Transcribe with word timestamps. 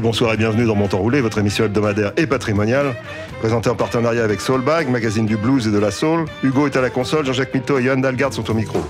Bonsoir 0.00 0.34
et 0.34 0.36
bienvenue 0.36 0.66
dans 0.66 0.74
Mon 0.74 0.88
Temps 0.88 0.98
Roulé, 0.98 1.20
votre 1.20 1.38
émission 1.38 1.64
hebdomadaire 1.64 2.12
et 2.16 2.26
patrimoniale. 2.26 2.94
Présentée 3.38 3.70
en 3.70 3.74
partenariat 3.74 4.24
avec 4.24 4.40
Soulbag, 4.40 4.88
magazine 4.88 5.24
du 5.24 5.36
blues 5.36 5.66
et 5.66 5.70
de 5.70 5.78
la 5.78 5.90
soul. 5.90 6.26
Hugo 6.42 6.66
est 6.66 6.76
à 6.76 6.80
la 6.80 6.90
console, 6.90 7.24
Jean-Jacques 7.24 7.54
Mitteau 7.54 7.78
et 7.78 7.84
Johan 7.84 7.96
Dalgarde 7.96 8.34
sont 8.34 8.50
au 8.50 8.54
micro. 8.54 8.84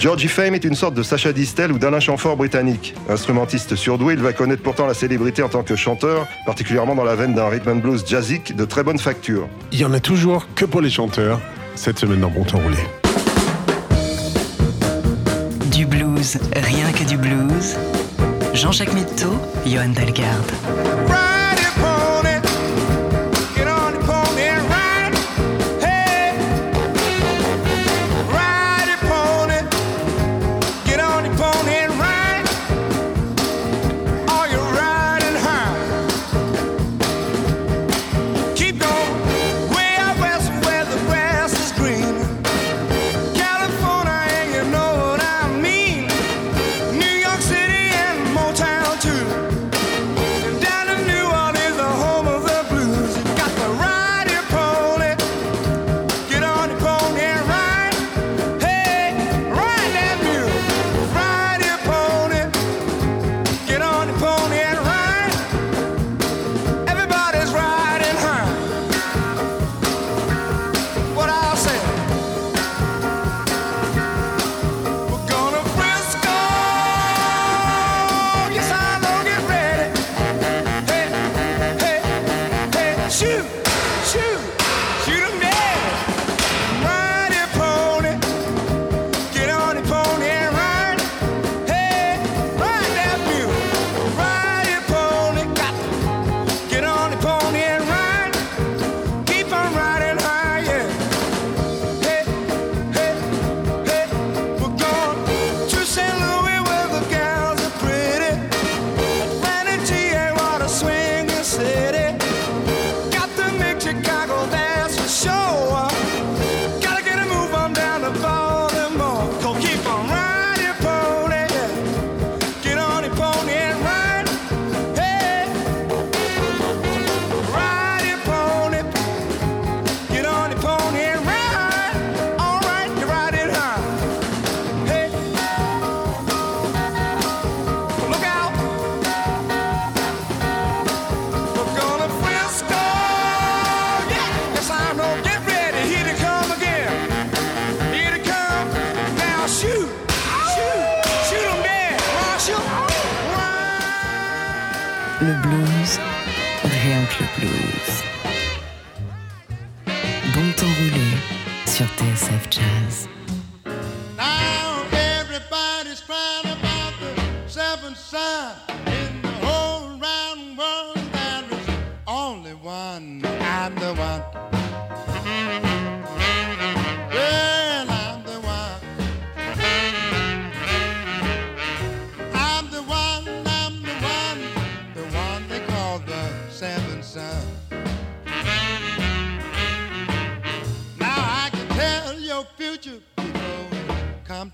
Georgie 0.00 0.28
Fame 0.28 0.54
est 0.54 0.64
une 0.64 0.74
sorte 0.74 0.94
de 0.94 1.02
Sacha 1.02 1.32
Distel 1.32 1.70
ou 1.72 1.78
d'Alain 1.78 2.00
Chamfort 2.00 2.36
britannique. 2.36 2.94
Instrumentiste 3.08 3.76
surdoué, 3.76 4.14
il 4.14 4.20
va 4.20 4.32
connaître 4.32 4.62
pourtant 4.62 4.86
la 4.86 4.94
célébrité 4.94 5.42
en 5.42 5.48
tant 5.48 5.62
que 5.62 5.76
chanteur, 5.76 6.26
particulièrement 6.46 6.94
dans 6.94 7.04
la 7.04 7.14
veine 7.14 7.34
d'un 7.34 7.48
rhythm 7.48 7.70
and 7.70 7.76
blues 7.76 8.04
jazzique 8.06 8.56
de 8.56 8.64
très 8.64 8.82
bonne 8.82 8.98
facture. 8.98 9.48
Il 9.72 9.78
y 9.78 9.84
en 9.84 9.92
a 9.92 10.00
toujours 10.00 10.46
que 10.54 10.64
pour 10.64 10.80
les 10.80 10.90
chanteurs, 10.90 11.40
cette 11.74 11.98
semaine 11.98 12.20
dans 12.20 12.30
Bon 12.30 12.44
Temps 12.44 12.58
Roulé. 12.58 12.78
Rien 16.36 16.92
que 16.92 17.04
du 17.04 17.16
blues. 17.16 17.76
Jean-Jacques 18.54 18.92
Mitteau, 18.92 19.38
Johan 19.64 19.90
Dalgarde. 19.90 21.27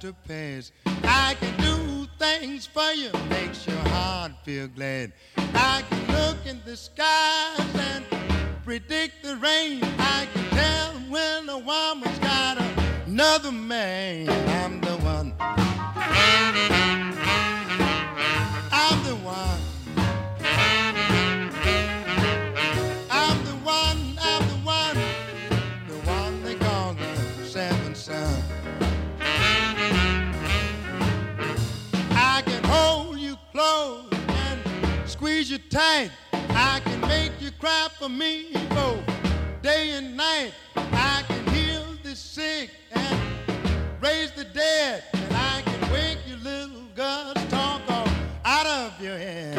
To 0.04 0.12
pass. 0.28 0.70
I 1.02 1.34
can 1.40 1.56
do 1.62 2.06
things 2.18 2.66
for 2.66 2.92
you, 2.92 3.10
makes 3.30 3.66
your 3.66 3.78
heart 3.88 4.32
feel 4.44 4.68
glad. 4.68 5.14
I 5.54 5.82
can 5.88 6.06
look 6.14 6.36
in 6.44 6.60
the 6.66 6.76
skies 6.76 7.74
and 7.74 8.04
predict 8.64 9.22
the 9.22 9.36
rain. 9.36 9.80
I 9.98 10.28
can 10.34 10.44
tell 10.50 10.92
when 11.08 11.48
a 11.48 11.56
woman's 11.56 12.18
got 12.18 12.58
another 13.06 13.50
man. 13.50 14.28
I'm 14.28 14.78
the 14.82 14.96
one. 14.98 15.32
I'm 18.70 19.04
the 19.04 19.16
one. 19.24 19.73
Squeeze 35.24 35.50
you 35.50 35.56
tight. 35.56 36.10
I 36.50 36.82
can 36.84 37.00
make 37.00 37.32
you 37.40 37.50
cry 37.52 37.88
for 37.98 38.10
me 38.10 38.52
both 38.68 39.00
day 39.62 39.92
and 39.92 40.14
night. 40.14 40.52
I 40.76 41.24
can 41.26 41.46
heal 41.46 41.86
the 42.02 42.14
sick 42.14 42.68
and 42.92 43.18
raise 44.02 44.32
the 44.32 44.44
dead. 44.44 45.04
And 45.14 45.32
I 45.34 45.62
can 45.62 45.90
wake 45.90 46.18
your 46.28 46.36
little 46.40 46.84
girls 46.94 47.42
talk 47.48 47.80
off 47.88 48.14
out 48.44 48.66
of 48.66 49.00
your 49.00 49.16
head. 49.16 49.53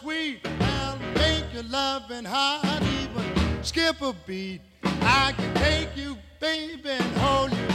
Sweet 0.00 0.46
and 0.46 1.00
make 1.14 1.42
your 1.52 1.64
loving 1.64 2.24
heart 2.24 2.82
even 3.02 3.64
skip 3.64 4.00
a 4.00 4.14
beat. 4.26 4.60
I 5.02 5.34
can 5.36 5.52
take 5.56 5.96
you, 5.96 6.16
baby, 6.38 6.90
and 6.90 7.16
hold 7.16 7.50
you 7.50 7.66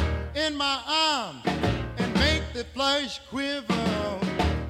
in 0.41 0.55
my 0.55 0.79
arms 0.87 1.43
and 1.97 2.13
make 2.13 2.43
the 2.53 2.63
flesh 2.73 3.19
quiver. 3.29 3.65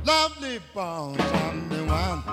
Lovely 0.04 0.60
bones, 0.74 1.22
I'm 1.22 1.70
the 1.70 1.84
one. 1.86 2.24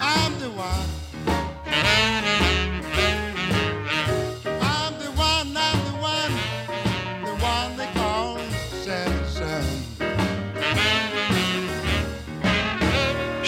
I'm 0.00 0.38
the 0.38 0.50
one. 0.50 0.86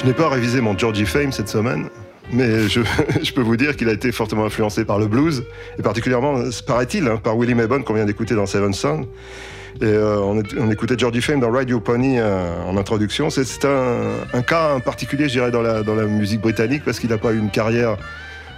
Je 0.01 0.07
n'ai 0.07 0.13
pas 0.15 0.29
révisé 0.29 0.61
mon 0.61 0.77
Georgie 0.79 1.05
Fame 1.07 1.31
cette 1.33 1.49
semaine, 1.49 1.89
mais 2.33 2.69
je, 2.69 2.81
je 3.23 3.33
peux 3.33 3.43
vous 3.43 3.57
dire 3.57 3.77
qu'il 3.77 3.89
a 3.89 3.93
été 3.93 4.13
fortement 4.13 4.45
influencé 4.47 4.85
par 4.85 4.99
le 4.99 5.07
blues, 5.07 5.45
et 5.79 5.83
particulièrement, 5.83 6.37
paraît-il, 6.67 7.07
hein, 7.07 7.19
par 7.23 7.37
Willie 7.37 7.55
Maybon 7.55 7.83
qu'on 7.83 7.95
vient 7.95 8.07
d'écouter 8.07 8.35
dans 8.35 8.47
Seven 8.47 8.73
Son. 8.73 9.03
Et 9.83 9.85
euh, 9.85 10.19
on, 10.19 10.41
est- 10.41 10.59
on 10.59 10.71
écoutait 10.71 10.97
Georgie 10.99 11.23
Fame 11.23 11.41
dans 11.41 11.59
Your 11.63 11.83
Pony 11.83 12.19
euh, 12.19 12.51
en 12.67 12.77
introduction. 12.77 13.31
C'est 13.31 13.65
un, 13.65 13.99
un 14.33 14.43
cas 14.43 14.81
particulier, 14.81 15.25
je 15.29 15.33
dirais, 15.35 15.51
dans 15.51 15.63
la, 15.63 15.83
dans 15.83 15.95
la 15.95 16.05
musique 16.05 16.41
britannique, 16.41 16.83
parce 16.85 16.99
qu'il 16.99 17.11
n'a 17.11 17.19
pas 17.19 17.33
eu 17.33 17.39
une 17.39 17.51
carrière, 17.51 17.97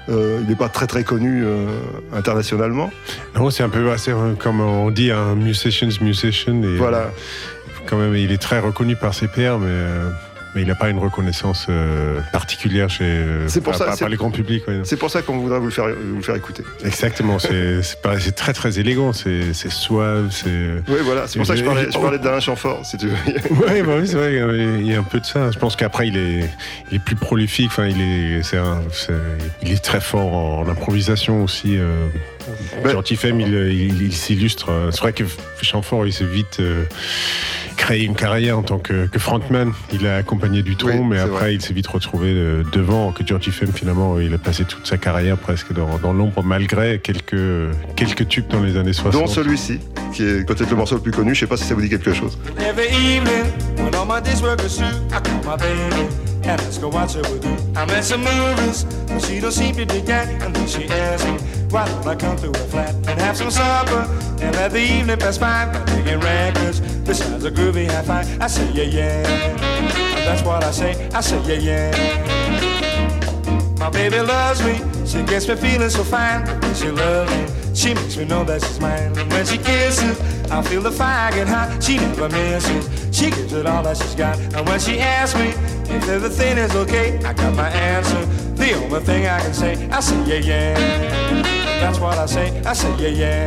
euh, 0.09 0.39
il 0.43 0.49
n'est 0.49 0.57
pas 0.57 0.69
très 0.69 0.87
très 0.87 1.05
connu 1.05 1.43
euh, 1.45 1.67
internationalement. 2.13 2.91
Non, 3.37 3.51
c'est 3.51 3.63
un 3.63 3.69
peu 3.69 3.91
assez, 3.91 4.13
comme 4.39 4.61
on 4.61 4.91
dit, 4.91 5.11
un 5.11 5.35
musician's 5.35 6.01
musician. 6.01 6.63
Et, 6.63 6.77
Voilà. 6.77 6.99
euh, 6.99 7.09
quand 7.87 7.99
même, 7.99 8.15
il 8.17 8.33
est 8.33 8.41
très 8.41 8.59
reconnu 8.61 8.97
par 8.97 9.13
ses 9.13 9.29
pairs, 9.29 9.59
mais, 9.59 9.69
mais 10.55 10.63
il 10.63 10.69
n'a 10.69 10.75
pas 10.75 10.91
une 10.91 10.99
reconnaissance 10.99 11.67
euh, 11.71 12.21
particulière 12.33 12.91
chez 12.91 13.05
euh, 13.05 13.49
C'est 13.49 13.61
pour 13.61 13.73
par, 13.73 13.79
ça, 13.79 13.85
par- 13.87 13.95
c'est- 13.95 14.01
par 14.01 14.09
les 14.11 14.17
grands 14.17 14.31
publics. 14.31 14.67
ouais. 14.69 14.81
C'est 14.85 14.97
pour 14.99 15.11
ça 15.11 15.23
qu'on 15.23 15.39
voudrait 15.39 15.59
vous 15.59 15.67
le 15.67 15.71
faire, 15.71 15.87
vous 15.89 16.17
le 16.17 16.23
faire 16.23 16.37
écouter. 16.37 16.63
Exactement, 16.85 17.39
c'est 17.39 17.83
c'est 17.83 18.01
pas- 18.03 18.19
c'est 18.21 18.33
très 18.33 18.53
très 18.53 18.79
élégant, 18.79 19.13
c'est 19.13 19.53
c'est 19.55 19.71
suave, 19.71 20.29
c'est. 20.31 20.49
Oui, 20.89 20.97
voilà, 21.05 21.27
c'est 21.27 21.39
pour 21.39 21.47
ça 21.47 21.55
que 21.55 21.61
je 21.61 21.65
parlais, 21.65 21.87
je 21.91 21.99
parlais 21.99 22.19
d'Alain 22.19 22.41
Chamfort, 22.41 22.85
si 22.85 22.97
tu 22.97 23.09
veux. 23.09 23.17
Ouais, 23.67 23.83
bah 23.83 23.95
oui, 24.01 24.07
c'est 24.09 24.17
vrai, 24.17 24.35
il 24.81 24.87
y 24.87 24.95
a 24.95 24.99
un 24.99 25.03
peu 25.03 25.21
de 25.21 25.25
ça. 25.27 25.51
Je 25.51 25.59
pense 25.59 25.77
qu'après, 25.77 26.09
il 26.09 26.17
est, 26.17 26.51
il 26.91 26.97
est 26.97 27.05
plus 27.05 27.17
prolifique. 27.17 27.69
Enfin, 27.69 27.87
il 27.87 28.01
est, 28.01 28.43
c'est 28.43 28.57
un- 28.59 28.83
c'est- 28.93 29.13
il 29.63 29.73
est 29.73 29.83
très 29.83 30.01
fort 30.01 30.33
en, 30.35 30.61
en 30.63 30.69
improvisation 30.69 31.43
aussi. 31.45 31.77
Euh, 31.79 32.07
Ben- 32.83 33.03
Femme, 33.17 33.41
il, 33.41 33.55
il, 33.55 34.03
il 34.03 34.13
s'illustre. 34.13 34.71
C'est 34.91 35.01
vrai 35.01 35.13
que 35.13 35.23
Chamfort, 35.61 36.07
il 36.07 36.13
s'est 36.13 36.25
vite 36.25 36.59
euh, 36.61 36.85
créé 37.83 38.05
une 38.05 38.15
carrière 38.15 38.59
en 38.59 38.63
tant 38.63 38.79
que, 38.79 39.07
que 39.07 39.19
frontman. 39.19 39.73
Il 39.93 40.07
a 40.07 40.17
accompagné 40.17 40.63
du 40.63 40.77
tronc, 40.77 40.91
Oui, 41.01 41.05
mais 41.11 41.19
après, 41.19 41.31
vrai. 41.31 41.55
il 41.55 41.61
s'est 41.61 41.75
vite 41.75 41.89
retrouvé 41.89 42.29
euh, 42.29 42.63
devant. 42.73 43.11
Que 43.11 43.27
Georgie 43.27 43.51
Femme, 43.51 43.73
finalement, 43.75 44.21
il 44.21 44.33
a 44.33 44.39
passé 44.39 44.65
toute 44.65 44.87
sa 44.87 44.99
carrière 44.99 45.37
presque 45.37 45.73
dans, 45.73 45.99
dans 45.99 46.13
l'ombre, 46.13 46.45
malgré 46.45 47.01
quelques, 47.01 47.75
quelques 47.97 48.29
tubes 48.29 48.47
dans 48.49 48.63
les 48.63 48.77
années 48.77 48.93
60. 48.93 49.21
Dont 49.21 49.27
celui-ci, 49.27 49.81
qui 50.13 50.23
est 50.23 50.47
peut-être 50.47 50.71
le 50.71 50.77
morceau 50.77 50.95
le 50.95 51.01
plus 51.01 51.11
connu, 51.11 51.35
je 51.35 51.41
sais 51.41 51.47
pas 51.47 51.57
si 51.57 51.65
ça 51.65 51.75
vous 51.75 51.81
dit 51.81 51.89
quelque 51.89 52.13
chose. 52.13 52.39
Why 61.73 61.87
don't 61.89 62.07
I 62.07 62.15
come 62.15 62.37
to 62.37 62.51
a 62.51 62.65
flat 62.69 62.95
and 62.95 63.19
have 63.19 63.35
some 63.35 63.51
supper? 63.51 64.07
And 64.43 64.55
let 64.57 64.73
the 64.73 64.81
evening 64.81 65.17
pass 65.17 65.39
by 65.39 65.65
by 65.73 65.83
digging 65.87 66.21
records. 66.21 66.81
Besides 66.81 67.47
a 67.47 67.51
groovy 67.51 67.87
high 67.87 68.03
five, 68.03 68.43
I 68.43 68.47
say 68.47 68.71
yeah 68.73 68.85
yeah. 68.85 69.23
That's 70.27 70.43
what 70.43 70.63
I 70.65 70.71
say, 70.71 71.09
I 71.15 71.23
say 71.23 71.41
yeah 71.49 71.91
yeah. 71.91 73.77
My 73.79 73.89
baby 73.89 74.21
loves 74.21 74.63
me, 74.63 74.83
she 75.07 75.23
gets 75.23 75.49
me 75.49 75.57
feeling 75.57 75.89
so 75.89 76.05
fine. 76.05 76.45
She 76.75 76.91
loves 76.91 77.33
me, 77.33 77.75
she 77.75 77.95
makes 77.95 78.19
me 78.19 78.27
know 78.27 78.45
that 78.45 78.61
she's 78.61 78.79
mine. 78.79 79.17
And 79.17 79.33
when 79.33 79.47
she 79.47 79.57
kisses, 79.57 80.21
I 80.51 80.61
feel 80.61 80.83
the 80.83 80.93
fire 80.93 81.33
get 81.33 81.49
hot. 81.49 81.83
She 81.83 81.97
never 81.97 82.29
misses, 82.29 83.17
she 83.17 83.31
gives 83.31 83.55
it 83.55 83.65
all 83.65 83.83
that 83.85 83.97
she's 83.97 84.15
got. 84.15 84.39
And 84.39 84.69
when 84.69 84.79
she 84.79 85.01
asks 85.01 85.39
me 85.39 85.55
if 85.89 86.07
everything 86.07 86.59
is 86.59 86.77
okay, 86.77 87.17
I 87.25 87.33
got 87.33 87.55
my 87.57 87.71
answer. 87.71 88.27
The 88.57 88.75
only 88.75 89.01
thing 89.01 89.27
I 89.27 89.41
can 89.41 89.55
say, 89.55 89.89
I 89.89 90.01
say 90.01 90.23
yeah 90.27 90.37
yeah. 90.37 91.62
That's 91.83 91.99
what 91.99 92.17
I 92.17 92.27
say, 92.27 92.63
I 92.65 92.75
say 92.75 92.95
yeah 92.97 93.09
yeah. 93.23 93.47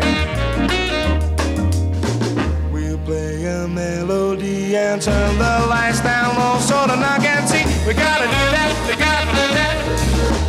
We'll 2.69 2.97
play 2.97 3.45
a 3.45 3.65
melody 3.65 4.75
and 4.75 5.01
turn 5.01 5.37
the 5.37 5.65
lights 5.69 6.01
down 6.01 6.35
low 6.35 6.59
so 6.59 6.85
the 6.85 6.97
knock 6.97 7.21
can 7.21 7.47
see. 7.47 7.63
We 7.87 7.93
gotta 7.93 8.25
do 8.25 8.43
that, 8.55 8.71
we 8.89 8.95
gotta 8.99 9.31
do 9.39 9.45
that. 9.57 9.75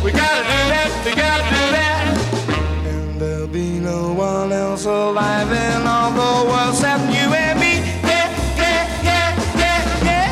We 0.03 0.11
gotta 0.11 0.43
do 0.43 0.59
that, 0.73 0.89
we 1.05 1.11
gotta 1.15 1.43
do 1.55 1.63
that. 1.77 2.03
And 2.91 3.21
there'll 3.21 3.47
be 3.47 3.79
no 3.79 4.11
one 4.11 4.51
else 4.51 4.83
alive 4.83 5.49
in 5.49 5.87
all 5.87 6.11
the 6.11 6.49
world 6.49 6.73
except 6.73 7.03
you 7.05 7.33
and 7.33 7.57
me. 7.57 7.73
Yeah, 8.03 8.27
yeah, 8.61 8.83
yeah, 9.01 9.31
yeah, 9.55 9.79
yeah, 10.03 10.27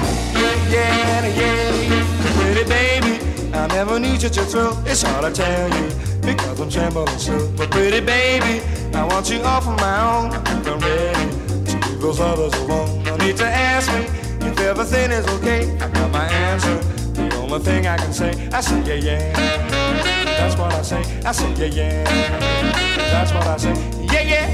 yeah, 0.76 1.26
yeah, 1.26 1.88
yeah. 1.88 2.04
Pretty 2.36 2.66
baby, 2.68 3.14
I 3.54 3.68
never 3.68 3.98
knew 3.98 4.20
such 4.20 4.38
a 4.38 4.44
thrill. 4.44 4.78
It's 4.86 5.04
hard 5.04 5.24
to 5.24 5.32
tell 5.32 5.70
you 5.70 6.15
because 6.26 6.60
I'm 6.60 6.70
trembling 6.70 7.08
still. 7.20 7.52
But 7.56 7.72
pretty 7.72 8.02
baby, 8.02 8.62
I 8.94 9.04
want 9.06 9.30
you 9.30 9.42
all 9.42 9.62
for 9.62 9.76
my 9.76 9.96
own. 10.02 10.32
I'm 10.68 10.80
ready 10.80 11.30
to 11.66 11.88
leave 11.88 12.02
those 12.02 12.20
others 12.20 12.54
alone. 12.62 13.04
No 13.04 13.16
need 13.18 13.38
to 13.38 13.46
ask 13.46 13.92
me 13.94 14.06
if 14.48 14.60
everything 14.60 15.12
is 15.12 15.28
okay. 15.38 15.76
I 15.78 15.88
got 15.90 16.12
my 16.12 16.26
answer. 16.26 16.78
The 17.14 17.36
only 17.38 17.60
thing 17.60 17.88
I 17.88 17.98
can 17.98 18.12
say, 18.14 18.32
I 18.52 18.62
say 18.62 18.82
yeah 18.84 18.96
yeah. 18.96 19.34
That's 20.38 20.58
what 20.58 20.74
I 20.74 20.82
say. 20.82 21.04
I 21.24 21.32
say 21.32 21.54
yeah 21.54 21.66
yeah. 21.66 22.04
That's 23.12 23.32
what 23.34 23.48
I 23.48 23.58
say. 23.58 23.74
Yeah 24.12 24.22
yeah. 24.22 24.45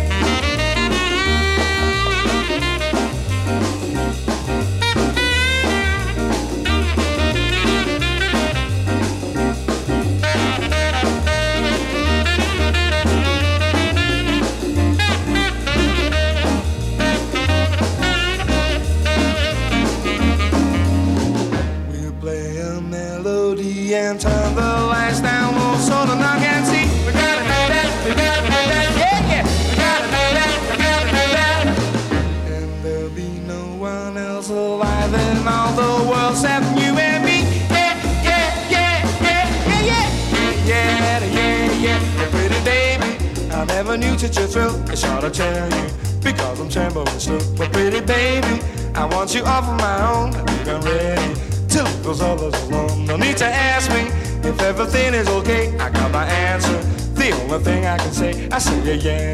I 43.91 43.97
never 43.97 44.13
knew 44.13 44.17
such 44.17 44.37
a 44.37 44.47
thrill. 44.47 44.89
It's 44.89 45.03
hard 45.03 45.21
to 45.21 45.29
tell 45.29 45.69
you 45.69 45.89
because 46.23 46.61
I'm 46.61 46.69
trembling 46.69 47.07
still. 47.19 47.41
But 47.57 47.73
pretty 47.73 47.99
baby, 47.99 48.63
I 48.95 49.03
want 49.03 49.35
you 49.35 49.43
all 49.43 49.61
for 49.63 49.75
my 49.75 49.97
own. 50.13 50.33
I 50.33 50.45
think 50.45 50.67
I'm 50.69 50.81
ready 50.81 51.33
to 51.67 51.83
leave 51.83 52.03
those 52.03 52.21
others 52.21 52.53
alone. 52.69 53.05
No 53.05 53.17
need 53.17 53.35
to 53.37 53.45
ask 53.45 53.89
me 53.91 54.07
if 54.49 54.61
everything 54.61 55.13
is 55.13 55.27
okay. 55.27 55.77
I 55.77 55.89
got 55.89 56.09
my 56.09 56.25
answer. 56.25 56.81
The 57.15 57.33
only 57.33 57.59
thing 57.65 57.85
I 57.85 57.97
can 57.97 58.13
say, 58.13 58.47
I 58.49 58.59
say 58.59 58.79
yeah 58.81 59.11
yeah. 59.11 59.33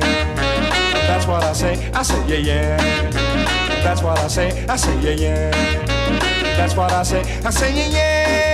That's 1.05 1.27
what 1.27 1.43
I 1.43 1.53
say. 1.53 1.91
I 1.91 2.01
say 2.01 2.27
yeah 2.27 2.37
yeah. 2.37 3.11
That's 3.83 4.01
what 4.01 4.17
I 4.17 4.27
say. 4.27 4.65
I 4.65 4.75
say 4.75 4.99
yeah 5.01 5.51
yeah. 5.51 5.85
That's 6.57 6.75
what 6.75 6.91
I 6.91 7.03
say. 7.03 7.21
I 7.45 7.51
say 7.51 7.75
yeah 7.75 7.89
yeah. 7.89 8.46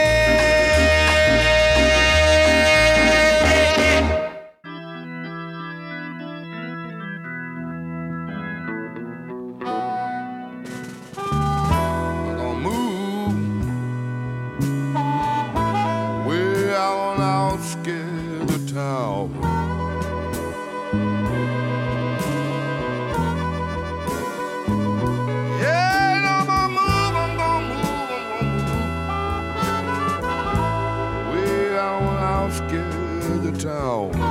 town. 33.64 34.23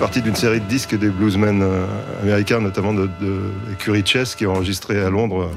Partie 0.00 0.22
d'une 0.22 0.34
série 0.34 0.60
de 0.60 0.64
disques 0.64 0.98
des 0.98 1.08
bluesmen 1.10 1.60
euh, 1.62 1.84
américains, 2.22 2.60
notamment 2.60 2.94
de, 2.94 3.02
de 3.20 3.40
Curry 3.78 4.02
Chess, 4.04 4.34
qui 4.34 4.46
a 4.46 4.50
enregistré 4.50 5.00
à 5.00 5.10
Londres. 5.10 5.50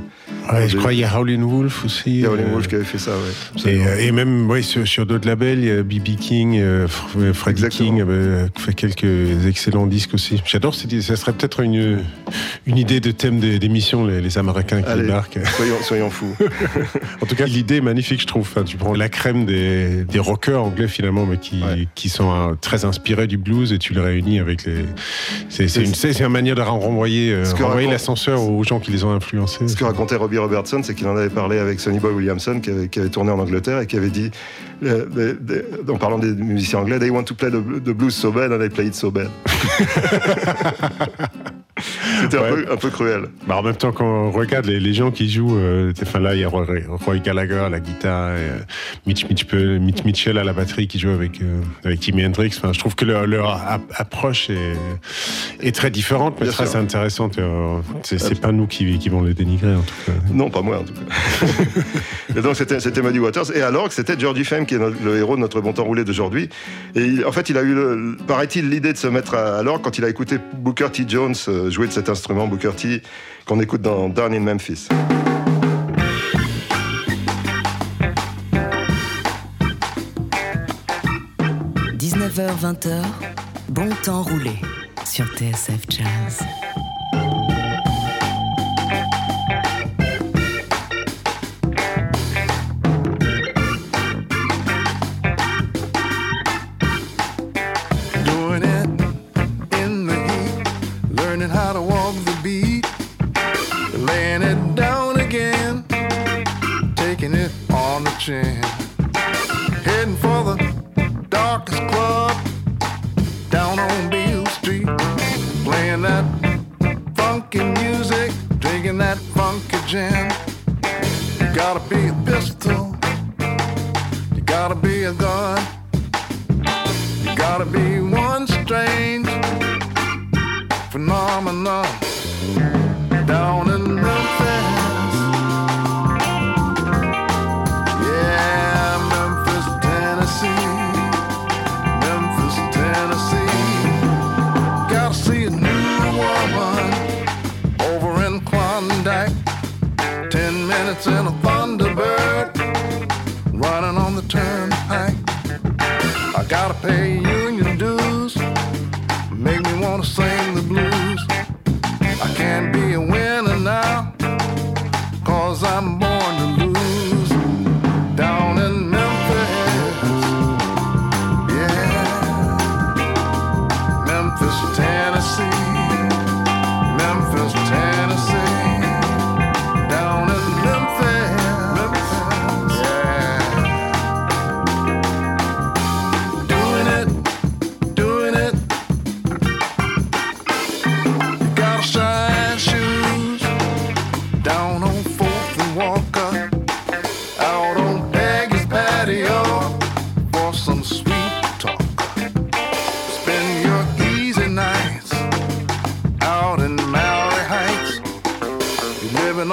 Ouais, 0.52 0.68
je 0.68 0.78
crois 0.78 0.92
qu'il 0.92 1.00
y 1.00 1.04
a 1.06 1.18
Howlin' 1.18 1.44
Wolf 1.46 1.86
aussi. 1.86 2.04
Il 2.12 2.20
y 2.20 2.26
a 2.26 2.30
Howlin' 2.30 2.44
euh, 2.44 2.52
Wolf 2.52 2.68
qui 2.68 2.76
avait 2.76 2.84
fait 2.84 2.98
ça, 2.98 3.12
ouais. 3.12 3.72
Et, 3.72 3.86
euh, 3.88 3.98
et 4.00 4.12
même 4.12 4.50
ouais, 4.50 4.62
sur, 4.62 4.86
sur 4.86 5.06
d'autres 5.06 5.28
labels, 5.28 5.60
il 5.60 5.66
y 5.66 5.72
a 5.72 5.82
B.B. 5.84 6.18
King, 6.20 6.60
euh, 6.60 6.88
Freddie. 7.34 7.70
King 7.70 8.04
euh, 8.06 8.48
qui 8.54 8.62
fait 8.62 8.74
quelques 8.74 9.46
excellents 9.48 9.88
disques 9.88 10.14
aussi. 10.14 10.42
J'adore 10.46 10.76
cette 10.76 10.92
idée. 10.92 11.02
Ça 11.02 11.16
serait 11.16 11.32
peut-être 11.34 11.62
une, 11.62 12.00
une 12.68 12.78
idée 12.78 13.00
de 13.00 13.12
thème 13.12 13.40
d'émission, 13.40 14.06
les, 14.06 14.20
les 14.22 14.38
Américains 14.38 14.82
qui 14.82 14.90
Allez, 14.90 15.04
débarquent. 15.04 15.40
soyons, 15.56 15.78
soyons 15.82 16.10
fous. 16.10 16.36
En 17.22 17.26
tout 17.26 17.36
cas, 17.36 17.46
l'idée 17.46 17.78
est 17.78 17.82
magnifique, 17.82 18.22
je 18.22 18.28
trouve. 18.28 18.42
Enfin, 18.42 18.64
tu 18.64 18.76
prends 18.76 18.94
la 18.94 19.08
crème 19.08 19.46
des, 19.46 20.04
des 20.04 20.20
rockers 20.20 20.62
anglais 20.62 20.90
finalement, 20.90 21.26
mais 21.26 21.38
qui, 21.38 21.62
Ouais. 21.64 21.88
qui 21.96 22.10
sont 22.10 22.58
très 22.60 22.84
inspirés 22.84 23.28
du 23.28 23.38
blues 23.38 23.72
et 23.72 23.78
tu 23.78 23.94
les 23.94 24.02
réunis 24.02 24.33
avec 24.40 24.66
les. 24.66 24.86
C'est 25.50 25.64
une, 25.82 25.94
c'est 25.94 26.14
c'est 26.14 26.24
une 26.24 26.30
manière 26.30 26.56
de 26.56 26.62
renvoyer, 26.62 27.34
euh, 27.34 27.44
renvoyer 27.60 27.90
l'ascenseur 27.90 28.42
aux 28.42 28.64
gens 28.64 28.80
qui 28.80 28.92
les 28.92 29.04
ont 29.04 29.12
influencés. 29.12 29.68
Ce 29.68 29.76
que 29.76 29.84
racontait 29.84 30.16
Robbie 30.16 30.38
Robertson, 30.38 30.82
c'est 30.84 30.94
qu'il 30.96 31.08
en 31.08 31.16
avait 31.16 31.30
parlé 31.30 31.60
avec 31.60 31.80
Sonny 31.80 32.00
Boy 32.00 32.14
Williamson, 32.14 32.60
qui 32.62 32.70
avait, 32.70 32.88
qui 32.88 33.00
avait 33.00 33.10
tourné 33.10 33.32
en 33.32 33.40
Angleterre 33.40 33.80
et 33.80 33.88
qui 33.88 33.98
avait 33.98 34.10
dit, 34.10 34.32
euh, 34.84 35.06
des- 35.40 35.64
en 35.92 35.98
parlant 35.98 36.20
des 36.20 36.32
musiciens 36.34 36.80
anglais, 36.80 37.00
They 37.00 37.10
want 37.10 37.24
to 37.26 37.36
play 37.36 37.50
the, 37.50 37.62
the 37.84 37.92
blues 37.94 38.16
so 38.16 38.32
bad 38.32 38.52
and 38.52 38.60
they 38.60 38.70
play 38.70 38.88
it 38.88 38.96
so 38.96 39.12
bad. 39.12 39.30
C'était 42.22 42.38
un, 42.38 42.42
peu, 42.50 42.66
un 42.72 42.78
peu 42.78 42.90
cruel. 42.90 43.24
Bah, 43.48 43.58
en 43.58 43.64
même 43.64 43.76
temps, 43.76 43.92
quand 43.92 44.06
on 44.06 44.32
regarde 44.32 44.66
les, 44.66 44.80
les 44.80 44.94
gens 44.94 45.12
qui 45.12 45.30
jouent, 45.30 45.58
euh, 45.58 45.94
là, 46.20 46.36
il 46.36 46.42
y 46.42 46.44
a 46.44 46.48
Roy, 46.50 46.66
Roy 47.06 47.18
Gallagher 47.20 47.60
à 47.60 47.70
la 47.70 47.80
guitare, 47.80 48.36
et, 48.38 48.40
euh, 48.42 48.58
Mitch, 49.06 49.26
Mitchell, 49.30 49.80
Mitch 49.80 50.04
Mitchell 50.04 50.38
à 50.38 50.44
la 50.44 50.54
batterie 50.54 50.88
qui 50.88 51.00
joue 51.00 51.10
avec, 51.10 51.42
euh, 51.42 51.62
avec 51.84 52.02
Jimi 52.02 52.26
Hendrix. 52.26 52.52
Enfin, 52.58 52.72
je 52.74 52.80
trouve 52.80 52.96
que 52.96 53.06
leur, 53.06 53.28
leur 53.28 53.50
ap- 53.50 53.82
approche 53.96 54.50
est, 54.50 54.78
est 55.62 55.74
très 55.76 55.92
différente, 55.92 56.38
mais 56.40 56.48
très 56.48 56.76
intéressante. 56.76 57.38
Euh, 57.40 57.78
C'est 58.04 58.40
pas 58.40 58.52
nous 58.52 58.68
qui, 58.68 58.98
qui 59.00 59.10
vont 59.10 59.24
les 59.24 59.34
dénigrer, 59.34 59.74
en 59.76 59.82
tout 59.82 59.94
cas. 60.06 60.12
Non, 60.32 60.50
pas 60.50 60.62
moi 60.62 60.80
en 60.80 60.84
tout 60.84 60.94
cas. 60.94 61.48
et 62.38 62.42
donc 62.42 62.56
c'était 62.56 63.02
Muddy 63.02 63.20
Waters. 63.20 63.56
Et 63.56 63.62
alors 63.62 63.88
que 63.90 63.94
c'était 63.94 64.20
Georgie 64.20 64.46
Fame 64.46 64.66
qui 64.66 64.76
est 64.76 64.80
le 64.80 65.18
héros 65.18 65.36
de 65.36 65.42
notre 65.42 65.62
bon 65.62 65.74
temps 65.74 65.84
roulé 65.84 66.04
d'aujourd'hui. 66.04 66.50
Et 66.96 67.02
il- 67.06 67.26
en 67.26 67.32
fait, 67.32 67.50
il 67.50 67.58
a 67.58 67.64
eu, 67.64 67.76
paraît-il, 68.28 68.70
l'idée 68.70 68.94
de 68.94 68.98
se 68.98 69.08
mettre 69.08 69.36
à, 69.36 69.58
à 69.60 69.64
l'orgue 69.64 69.82
quand 69.82 69.98
il 69.98 70.06
a 70.06 70.10
écouté 70.10 70.38
Booker 70.58 70.88
T. 70.92 71.04
Jones 71.08 71.36
jouer 71.74 71.88
de 71.88 71.92
cet 71.92 72.08
instrument, 72.08 72.48
Booker 72.48 72.72
T, 72.76 73.02
qu'on 73.46 73.60
écoute 73.60 73.82
dans 73.82 74.08
Down 74.08 74.34
in 74.34 74.40
Memphis.– 74.40 74.88
19h-20h, 81.98 83.02
bon 83.70 83.90
temps 84.04 84.22
roulé 84.22 84.56
sur 85.06 85.26
TSF 85.36 85.82
Jazz. 85.90 86.40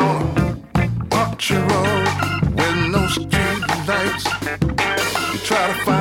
On 0.01 0.57
a 1.51 1.61
road 1.69 2.09
with 2.57 2.77
no 2.91 3.07
street 3.09 3.63
lights. 3.87 4.25
You 5.33 5.39
try 5.41 5.67
to 5.67 5.75
find 5.85 6.00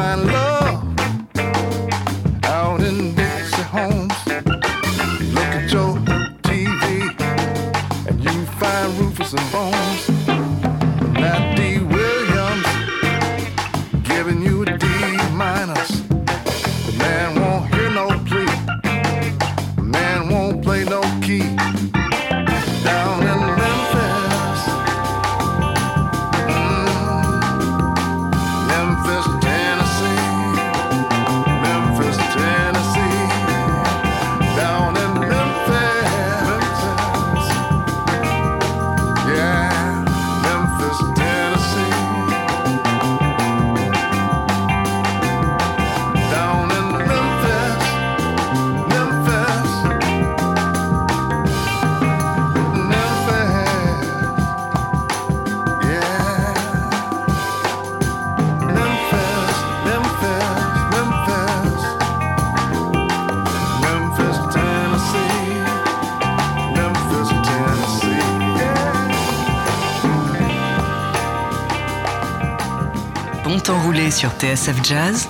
sur 74.19 74.31
TSF 74.31 74.83
Jazz. 74.83 75.29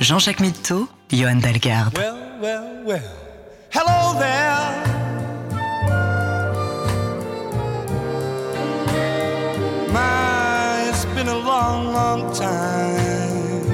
Jean-Jacques 0.00 0.40
Mitteau, 0.40 0.88
Johan 1.12 1.36
Dalgarde. 1.36 1.96
Well, 1.96 2.16
well, 2.42 2.82
well. 2.84 3.00
Hello 3.70 4.18
there. 4.18 4.82
My, 9.92 10.88
it's 10.88 11.04
been 11.14 11.28
a 11.28 11.38
long, 11.38 11.92
long 11.92 12.34
time. 12.34 13.68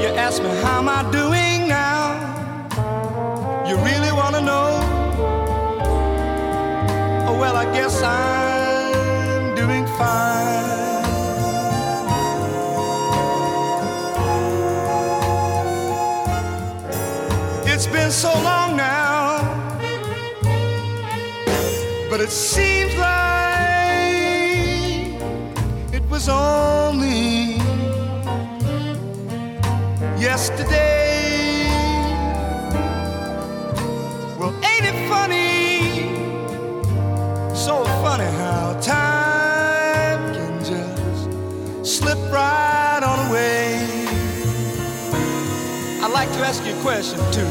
You 0.00 0.08
ask 0.16 0.42
me 0.42 0.48
how 0.62 0.78
am 0.78 0.88
I 0.88 1.02
doing? 1.12 1.57
I 7.58 7.64
guess 7.72 8.00
I'm 8.04 9.54
doing 9.56 9.84
fine. 9.98 10.54
It's 17.66 17.88
been 17.88 18.12
so 18.12 18.32
long 18.44 18.76
now, 18.76 19.42
but 22.08 22.20
it 22.20 22.30
seems 22.30 22.94
like 22.94 23.18
it 25.92 26.08
was 26.08 26.28
only 26.28 26.87
to 46.38 46.46
ask 46.46 46.64
you 46.64 46.76
a 46.76 46.80
question 46.82 47.18
too. 47.32 47.50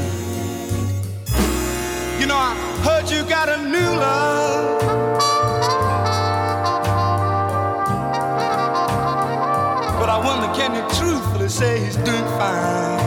You 2.21 2.26
know, 2.26 2.38
I 2.38 2.56
heard 2.84 3.10
you 3.12 3.23
got 3.28 3.50
a 3.50 3.58
new 3.58 3.80
love. 3.80 4.82
But 10.00 10.10
I 10.10 10.17
wonder, 10.23 10.47
can 10.56 10.73
you 10.73 10.84
truthfully 10.97 11.50
say 11.50 11.84
he's 11.84 11.97
doing 11.97 12.28
fine? 12.39 13.04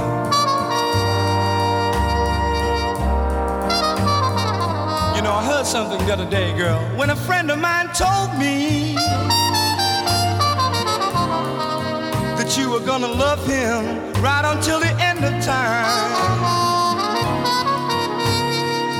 You 5.16 5.22
know, 5.22 5.32
I 5.32 5.44
heard 5.46 5.66
something 5.66 5.98
the 6.06 6.12
other 6.12 6.28
day, 6.28 6.54
girl, 6.58 6.78
when 6.98 7.08
a 7.08 7.16
friend 7.16 7.50
of 7.50 7.58
mine 7.58 7.88
told 7.94 8.38
me 8.38 8.96
that 12.36 12.58
you 12.58 12.70
were 12.70 12.80
gonna 12.80 13.08
love 13.08 13.46
him 13.46 14.12
right 14.22 14.44
until 14.44 14.78
the 14.78 14.99
time. 15.40 16.10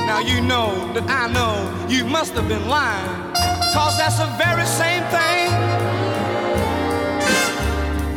Now 0.07 0.19
you 0.19 0.41
know 0.41 0.91
that 0.93 1.07
I 1.07 1.31
know 1.31 1.55
you 1.87 2.05
must 2.05 2.33
have 2.33 2.47
been 2.47 2.67
lying, 2.67 3.33
cause 3.73 3.97
that's 3.97 4.17
the 4.19 4.27
very 4.37 4.65
same 4.65 5.03
thing 5.15 5.51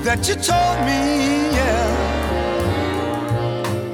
that 0.05 0.29
you 0.29 0.35
told 0.35 0.79
me, 0.89 1.01
yeah. 1.59 1.87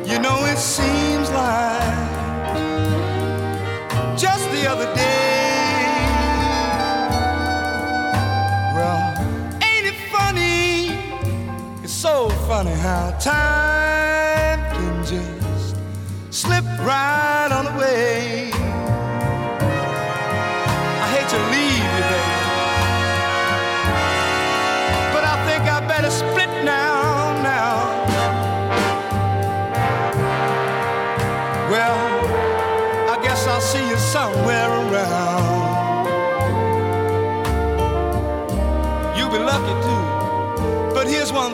You 0.04 0.18
know, 0.18 0.44
it 0.46 0.58
seems 0.58 1.30
like 1.30 1.79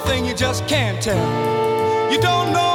thing 0.06 0.24
you 0.24 0.34
just 0.34 0.66
can't 0.68 1.02
tell. 1.02 2.12
You 2.12 2.18
don't 2.18 2.52
know 2.52 2.65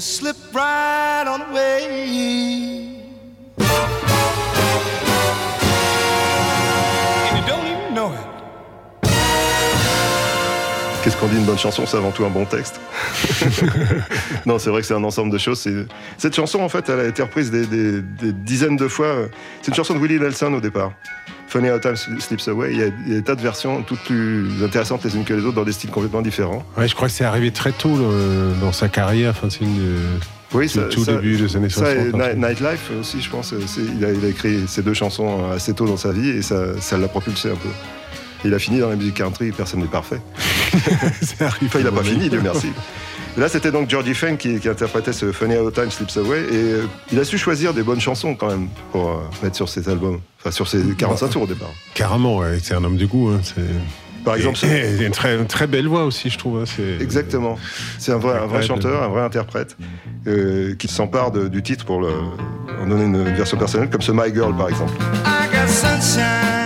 just 0.00 0.16
slip 0.16 0.36
right 0.54 1.24
on 1.28 1.42
away. 1.50 2.96
And 7.28 7.36
you 7.38 7.44
don't 7.46 7.66
even 7.66 7.94
know 7.94 8.12
it. 8.14 8.26
Qu'est-ce 11.04 11.16
qu'on 11.18 11.28
dit 11.28 11.36
une 11.36 11.44
bonne 11.44 11.58
chanson 11.58 11.84
C'est 11.86 11.96
avant 11.98 12.10
tout 12.12 12.24
un 12.24 12.30
bon 12.30 12.44
texte. 12.46 12.80
non, 14.46 14.58
c'est 14.58 14.70
vrai 14.70 14.80
que 14.82 14.86
c'est 14.86 14.94
un 14.94 15.04
ensemble 15.04 15.30
de 15.32 15.38
choses. 15.38 15.66
Cette 16.18 16.34
chanson, 16.34 16.60
en 16.60 16.68
fait, 16.68 16.88
elle 16.88 17.00
a 17.00 17.04
été 17.04 17.22
reprise 17.22 17.50
des, 17.50 17.66
des- 17.66 18.00
des 18.02 18.32
dizaines 18.32 18.76
de 18.76 18.88
fois. 18.88 19.14
C'est 19.62 19.68
une 19.68 19.74
chanson 19.74 19.94
de 19.94 19.98
Willie 19.98 20.18
Nelson 20.20 20.52
au 20.54 20.60
départ. 20.60 20.92
Funny 21.50 21.70
How 21.70 21.78
Time 21.78 21.96
Slips 21.96 22.48
Away. 22.48 22.72
Il 22.72 22.78
y, 22.78 22.82
a, 22.82 22.86
il 23.06 23.12
y 23.12 23.12
a 23.12 23.18
des 23.18 23.22
tas 23.24 23.34
de 23.34 23.42
versions, 23.42 23.82
toutes 23.82 24.00
plus 24.00 24.48
intéressantes 24.64 25.04
les 25.04 25.14
unes 25.16 25.24
que 25.24 25.34
les 25.34 25.42
autres, 25.44 25.56
dans 25.56 25.64
des 25.64 25.72
styles 25.72 25.90
complètement 25.90 26.22
différents. 26.22 26.64
Ouais, 26.78 26.88
je 26.88 26.94
crois 26.94 27.08
que 27.08 27.14
c'est 27.14 27.24
arrivé 27.24 27.50
très 27.50 27.72
tôt 27.72 27.98
dans 28.60 28.72
sa 28.72 28.88
carrière. 28.88 29.30
Enfin, 29.30 29.48
c'est 29.50 29.64
une. 29.64 29.96
Oui, 30.52 30.68
Tout- 30.68 30.80
tout 30.90 31.04
début 31.04 31.36
des 31.36 31.56
années 31.56 31.68
ça 31.68 31.92
et 31.92 32.10
60, 32.10 32.14
Ni- 32.14 32.22
hein. 32.44 32.48
Nightlife 32.48 32.90
aussi, 33.00 33.20
je 33.20 33.30
pense. 33.30 33.54
Il 33.78 34.04
a, 34.04 34.10
il 34.10 34.24
a 34.24 34.28
écrit 34.28 34.64
ces 34.66 34.82
deux 34.82 34.94
chansons 34.94 35.48
assez 35.52 35.74
tôt 35.74 35.86
dans 35.86 35.96
sa 35.96 36.10
vie 36.12 36.28
et 36.30 36.42
ça 36.42 36.80
ça 36.80 36.98
l'a 36.98 37.06
propulsé 37.06 37.50
un 37.50 37.54
peu. 37.54 37.68
Il 38.44 38.52
a 38.54 38.58
fini 38.58 38.80
dans 38.80 38.88
la 38.88 38.96
musique 38.96 39.14
country, 39.16 39.52
personne 39.52 39.80
n'est 39.80 39.86
parfait. 39.86 40.20
Enfin, 40.72 41.78
il 41.78 41.84
n'a 41.84 41.92
pas 41.92 42.02
fini, 42.02 42.28
Dieu 42.30 42.40
merci. 42.42 42.68
Là, 43.40 43.48
c'était 43.48 43.70
donc 43.72 43.88
Georgie 43.88 44.12
Feng 44.12 44.36
qui, 44.36 44.60
qui 44.60 44.68
interprétait 44.68 45.14
ce 45.14 45.32
Funny 45.32 45.56
How 45.56 45.70
Time 45.70 45.90
Slips 45.90 46.14
Away. 46.18 46.40
Et 46.40 46.54
euh, 46.54 46.82
il 47.10 47.18
a 47.18 47.24
su 47.24 47.38
choisir 47.38 47.72
des 47.72 47.82
bonnes 47.82 47.98
chansons 48.00 48.34
quand 48.34 48.48
même 48.48 48.68
pour 48.92 49.08
euh, 49.08 49.14
mettre 49.42 49.56
sur 49.56 49.66
ses 49.66 49.88
albums. 49.88 50.20
Enfin, 50.40 50.50
sur 50.50 50.68
ses 50.68 50.82
45 50.94 51.28
tours 51.30 51.42
au 51.42 51.46
départ. 51.46 51.70
Carrément, 51.94 52.36
ouais, 52.36 52.58
c'est 52.62 52.74
un 52.74 52.84
homme 52.84 52.98
de 52.98 53.06
goût. 53.06 53.30
hein, 53.30 53.40
c'est- 53.42 53.62
Par 54.26 54.34
exemple, 54.36 54.58
Et- 54.66 55.00
et 55.02 55.06
une 55.06 55.12
très, 55.12 55.36
une 55.36 55.46
très 55.46 55.66
belle 55.66 55.88
voix 55.88 56.04
aussi, 56.04 56.28
je 56.28 56.36
trouve. 56.36 56.60
hein, 56.60 56.64
c'est- 56.66 57.02
exactement. 57.02 57.56
C'est 57.98 58.12
un 58.12 58.18
vrai, 58.18 58.36
un 58.36 58.44
vrai 58.46 58.58
Ouais, 58.58 58.66
chanteur, 58.66 59.02
un 59.02 59.08
vrai 59.08 59.22
interprète 59.22 59.74
euh, 60.26 60.74
qui 60.76 60.88
s'empare 60.88 61.30
de- 61.30 61.48
du 61.48 61.62
titre 61.62 61.86
pour 61.86 62.02
le, 62.02 62.10
en 62.82 62.86
donner 62.86 63.04
une, 63.04 63.26
une 63.26 63.34
version 63.36 63.56
personnelle, 63.56 63.88
comme 63.88 64.02
ce 64.02 64.12
My 64.12 64.34
Girl 64.34 64.54
par 64.54 64.68
exemple. 64.68 64.92
I 65.24 65.48
got 65.50 65.66
sunshine 65.66 66.59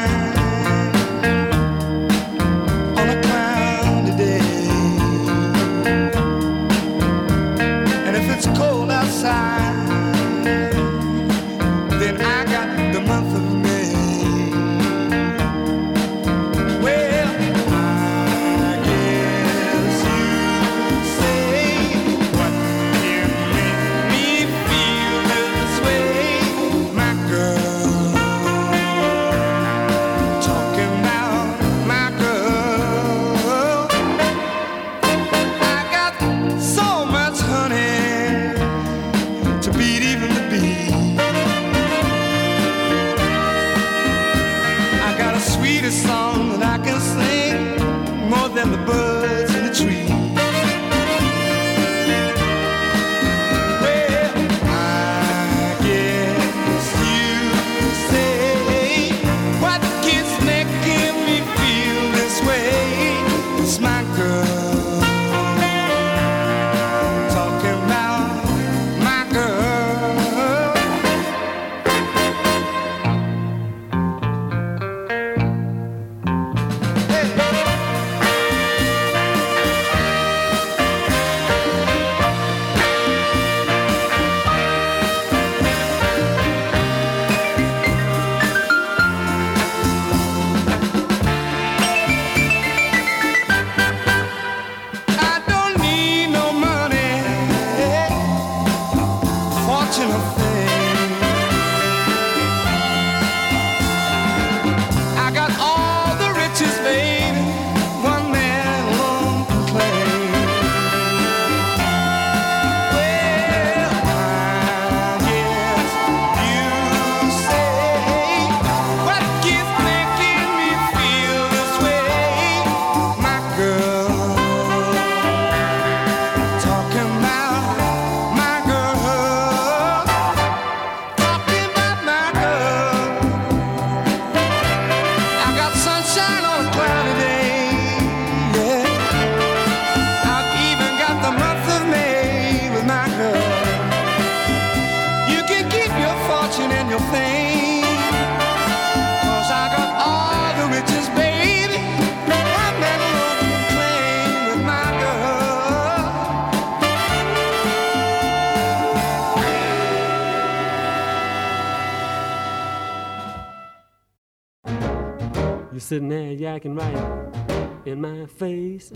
sitting 165.95 166.09
there 166.09 166.35
yakking 166.35 166.77
right 166.77 167.87
in 167.87 168.01
my 168.01 168.27
face. 168.27 168.91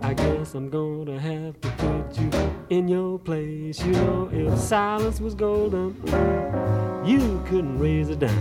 I 0.00 0.14
guess 0.14 0.54
I'm 0.54 0.70
gonna 0.70 1.20
have 1.20 1.60
to 1.60 1.68
put 1.72 2.18
you 2.18 2.30
in 2.70 2.88
your 2.88 3.18
place. 3.18 3.84
You 3.84 3.92
know, 3.92 4.30
if 4.32 4.58
silence 4.58 5.20
was 5.20 5.34
golden, 5.34 5.94
you 7.04 7.44
couldn't 7.46 7.78
raise 7.78 8.08
a 8.08 8.16
dime. 8.16 8.32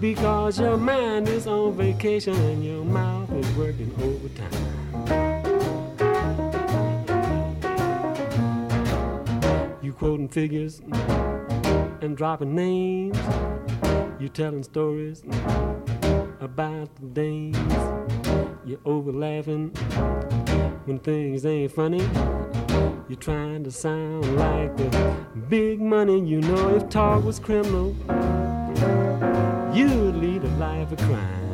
Because 0.00 0.58
your 0.58 0.76
mind 0.76 1.28
is 1.28 1.46
on 1.46 1.74
vacation 1.74 2.34
and 2.34 2.64
your 2.64 2.84
mouth 2.84 3.30
is 3.32 3.48
working 3.56 3.94
overtime. 4.02 4.50
You 9.80 9.92
quoting 9.92 10.28
figures 10.28 10.82
and 12.00 12.16
dropping 12.16 12.56
names. 12.56 13.16
You 14.22 14.28
telling 14.28 14.62
stories 14.62 15.24
about 16.40 16.94
the 16.94 17.06
days. 17.12 17.56
You're 18.64 18.78
over 18.84 19.10
laughing 19.10 19.70
when 20.84 21.00
things 21.00 21.44
ain't 21.44 21.72
funny. 21.72 22.08
You're 23.08 23.18
trying 23.18 23.64
to 23.64 23.72
sound 23.72 24.36
like 24.36 24.76
the 24.76 25.16
big 25.48 25.80
money. 25.80 26.20
You 26.24 26.40
know 26.40 26.76
if 26.76 26.88
talk 26.88 27.24
was 27.24 27.40
criminal, 27.40 27.96
you'd 29.74 30.14
lead 30.14 30.44
a 30.44 30.48
life 30.56 30.92
of 30.92 30.98
crime. 30.98 31.52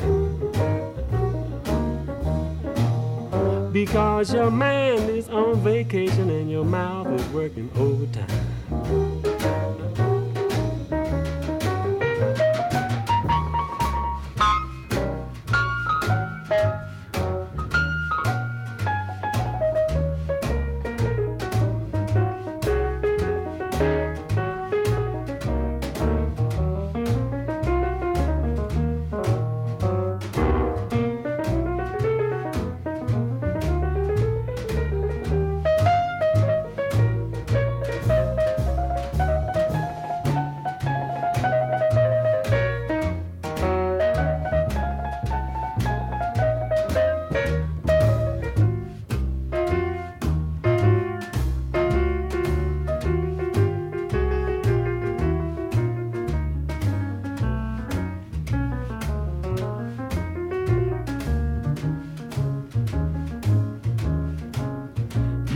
Because 3.73 4.35
your 4.35 4.51
mind 4.51 5.09
is 5.09 5.31
on 5.31 5.59
vacation 5.63 6.29
and 6.29 6.51
your 6.51 6.67
mouth 6.67 7.07
is 7.19 7.27
working 7.29 7.71
overtime. 7.77 9.28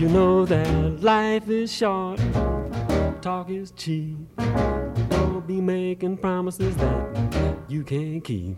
You 0.03 0.09
know 0.09 0.45
that 0.47 1.01
life 1.01 1.49
is 1.49 1.73
short, 1.73 2.19
talk 3.23 3.49
is 3.49 3.71
cheap. 3.71 4.19
Don't 5.11 5.47
be 5.47 5.61
making 5.61 6.17
promises 6.17 6.77
that 6.79 7.63
you 7.69 7.85
can't 7.85 8.25
keep. 8.25 8.57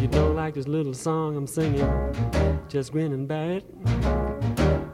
You 0.00 0.08
don't 0.08 0.34
like 0.34 0.54
this 0.54 0.66
little 0.66 0.94
song 0.94 1.36
I'm 1.36 1.46
singing, 1.46 1.88
just 2.68 2.90
grin 2.90 3.12
and 3.12 3.28
bear 3.28 3.58
it. 3.58 3.66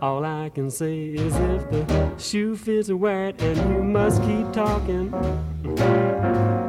All 0.03 0.22
I 0.22 0.50
can 0.50 0.68
say 0.70 1.07
is 1.07 1.35
if 1.35 1.70
the 1.70 2.14
shoe 2.18 2.57
fits, 2.57 2.90
wear 2.90 3.29
it, 3.29 3.40
and 3.40 3.57
you 3.74 3.83
must 3.83 4.22
keep 4.22 4.53
talking. 4.53 5.11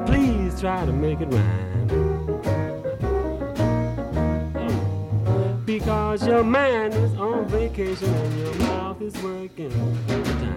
Please 0.06 0.58
try 0.58 0.86
to 0.86 0.94
make 0.94 1.20
it 1.20 1.28
rhyme. 1.34 1.65
Because 5.80 6.26
your 6.26 6.42
mind 6.42 6.94
is 6.94 7.14
on 7.16 7.50
vacation 7.50 8.08
and 8.08 8.40
your 8.40 8.56
mouth 8.56 9.02
is 9.02 9.14
working 9.22 9.74
overtime. 9.74 10.54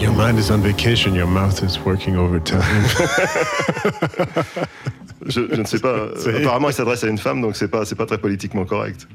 Your 0.00 0.12
mind 0.12 0.40
is 0.40 0.50
on 0.50 0.60
vacation, 0.60 1.14
your 1.14 1.28
mouth 1.28 1.62
is 1.62 1.78
working 1.78 2.16
overtime. 2.16 2.84
Je, 5.26 5.40
je 5.52 5.60
ne 5.60 5.66
sais 5.66 5.78
pas. 5.78 6.08
Apparemment, 6.36 6.68
il 6.70 6.74
s'adresse 6.74 7.04
à 7.04 7.08
une 7.08 7.18
femme, 7.18 7.40
donc 7.40 7.56
c'est 7.56 7.68
pas, 7.68 7.84
c'est 7.84 7.94
pas 7.94 8.06
très 8.06 8.18
politiquement 8.18 8.64
correct. 8.64 9.06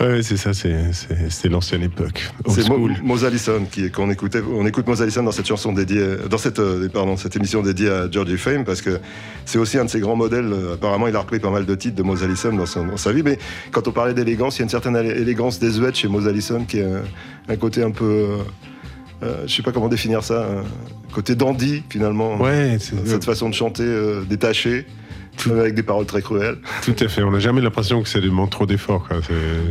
ouais, 0.00 0.22
c'est 0.22 0.36
ça, 0.36 0.52
c'est, 0.52 1.48
l'ancienne 1.48 1.82
époque. 1.82 2.28
C'est 2.48 2.68
Mo. 2.68 2.88
Mose 3.02 3.24
Allison 3.24 3.64
qui 3.70 3.84
est- 3.84 3.90
qu'on 3.90 4.10
écoutait. 4.10 4.40
On 4.40 4.66
écoute 4.66 4.86
Mose 4.86 5.02
Allison 5.02 5.22
dans 5.22 5.32
cette 5.32 5.46
chanson 5.46 5.72
dédiée, 5.72 6.16
dans 6.28 6.38
cette, 6.38 6.58
euh, 6.58 6.88
pardon, 6.88 7.16
cette 7.16 7.36
émission 7.36 7.62
dédiée 7.62 7.88
à 7.90 8.10
Georgie 8.10 8.38
Fame 8.38 8.64
parce 8.64 8.80
que 8.82 8.98
c'est 9.44 9.58
aussi 9.58 9.78
un 9.78 9.84
de 9.84 9.90
ses 9.90 10.00
grands 10.00 10.16
modèles. 10.16 10.50
Euh, 10.52 10.74
Apparemment, 10.74 11.06
il 11.08 11.14
a 11.16 11.20
repris 11.20 11.38
pas 11.38 11.50
mal 11.50 11.66
de 11.66 11.74
titres 11.74 11.94
de 11.96 12.02
Mose 12.02 12.22
Allison 12.24 12.52
dans, 12.52 12.66
son- 12.66 12.86
dans 12.86 12.96
sa 12.96 13.12
vie. 13.12 13.22
Mais 13.22 13.38
quand 13.70 13.86
on 13.86 13.92
parlait 13.92 14.14
d'élégance, 14.14 14.56
il 14.56 14.60
y 14.60 14.62
a 14.62 14.64
une 14.64 14.70
certaine 14.70 14.96
élé- 14.96 15.20
élégance 15.20 15.58
désuète 15.60 15.94
chez 15.96 16.08
Mose 16.08 16.26
Allison 16.26 16.64
qui 16.64 16.78
est 16.78 16.84
un, 16.84 17.02
un 17.48 17.56
côté 17.56 17.82
un 17.82 17.90
peu, 17.92 18.04
euh, 18.04 18.36
euh, 19.22 19.44
je 19.46 19.54
sais 19.54 19.62
pas 19.62 19.72
comment 19.72 19.88
définir 19.88 20.24
ça, 20.24 20.48
côté 21.12 21.34
dandy 21.36 21.82
finalement. 21.90 22.40
Ouais, 22.40 22.78
c'est, 22.80 23.06
Cette 23.06 23.24
façon 23.24 23.48
de 23.48 23.54
chanter 23.54 23.84
euh, 23.84 24.22
détachée, 24.28 24.86
avec 25.50 25.74
des 25.74 25.82
paroles 25.82 26.06
très 26.06 26.22
cruelles. 26.22 26.56
tout 26.84 26.94
à 27.00 27.08
fait. 27.08 27.22
On 27.22 27.30
n'a 27.30 27.38
jamais 27.38 27.60
l'impression 27.60 28.02
que 28.02 28.08
c'est 28.08 28.20
demande 28.20 28.50
trop 28.50 28.66
d'efforts. 28.66 29.08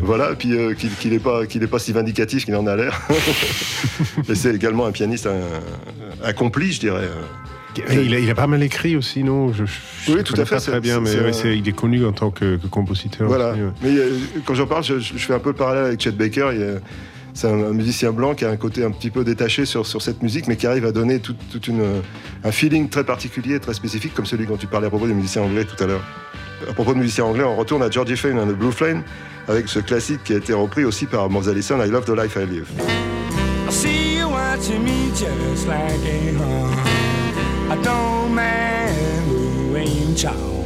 Voilà, 0.02 0.32
et 0.32 0.36
puis 0.36 0.54
euh, 0.54 0.73
qu'il 0.73 1.12
n'est 1.12 1.19
pas, 1.19 1.45
qu'il 1.45 1.63
est 1.63 1.67
pas 1.67 1.80
si 1.80 1.91
vindicatif 1.93 2.45
qu'il 2.45 2.56
en 2.56 2.67
a 2.67 2.76
l'air. 2.76 3.02
et 4.30 4.36
c'est 4.36 4.54
également 4.54 4.86
un 4.86 4.91
pianiste 4.91 5.28
un- 5.28 6.23
accompli, 6.28 6.71
je 6.71 6.80
dirais. 6.80 7.08
Il, 7.91 8.13
a, 8.13 8.19
il 8.19 8.30
a 8.30 8.36
pas 8.36 8.45
mal 8.45 8.62
écrit 8.62 8.95
aussi, 8.95 9.23
non? 9.23 9.52
Je, 9.52 9.65
je- 9.65 9.71
je 10.06 10.12
Oui, 10.12 10.23
tout 10.23 10.36
à 10.39 10.45
fait, 10.45 10.60
c'est- 10.60 10.69
très 10.69 10.80
bien, 10.80 10.99
mais 10.99 11.10
ouais, 11.19 11.58
il 11.58 11.67
est 11.67 11.71
connu 11.76 12.06
en 12.06 12.12
tant 12.12 12.30
que, 12.30 12.58
que 12.58 12.67
compositeur. 12.67 13.28
Voilà. 13.28 13.52
aussi, 13.54 13.62
ouais. 13.62 13.69
Mais 13.82 13.89
euh, 13.97 14.12
quand 14.45 14.54
j'en 14.54 14.67
parle, 14.67 14.84
je, 14.84 14.99
je 14.99 15.17
fais 15.17 15.34
un 15.34 15.39
peu 15.39 15.49
le 15.49 15.56
parallèle 15.56 15.86
avec 15.86 15.99
Chet 16.02 16.12
Baker. 16.12 16.49
il 16.54 16.80
C'est 17.34 17.48
un, 17.48 17.74
musicien 17.74 18.12
blanc 18.12 18.36
qui 18.36 18.46
a 18.46 18.50
un 18.50 18.58
côté 18.58 18.84
un 18.84 18.91
petit 18.91 19.10
peu 19.10 19.24
détaché 19.24 19.65
sur, 19.65 19.86
cette 19.86 20.22
musique, 20.22 20.48
mais 20.48 20.56
qui 20.56 20.67
arrive 20.67 20.86
à 20.86 20.91
donner 20.91 21.19
tout, 21.19 21.36
un 22.43 22.52
feeling 22.52 22.89
très 22.89 23.04
particulier, 23.04 23.60
très 23.60 23.74
spécifique, 23.74 24.13
comme 24.13 24.26
celui 24.26 24.46
dont 24.46 24.58
tu 24.58 24.67
parlais 24.67 24.88
à 24.88 24.89
propos 24.89 25.08
des 25.08 25.13
musiciens 25.13 25.41
anglais 25.41 25.65
tout 25.65 25.82
à 25.84 25.88
l'heure. 25.88 26.04
À 26.69 26.74
propos 26.74 26.93
de 26.93 27.00
musiciens 27.00 27.26
anglais, 27.26 27.43
on 27.43 27.56
retourne 27.56 27.84
à 27.84 27.89
Georgie 27.89 28.15
Fame 28.15 28.38
and 28.38 28.48
the 28.48 28.56
Blue 28.56 28.72
Flame, 28.72 29.04
avec 29.48 29.67
ce 29.67 29.80
classique 29.80 30.24
qui 30.24 30.34
a 30.34 30.38
été 30.38 30.54
repris 30.54 30.86
aussi 30.86 31.06
par 31.06 31.30
Mose 31.30 31.50
Allison, 31.50 31.84
I 31.84 31.89
Love 31.89 32.06
the 32.06 32.15
Life 32.15 32.38
I 32.38 32.46
Live. 32.46 32.69
I 37.69 37.76
don't 37.78 38.36
mind 38.36 39.74
way 39.74 39.86
you 39.86 40.62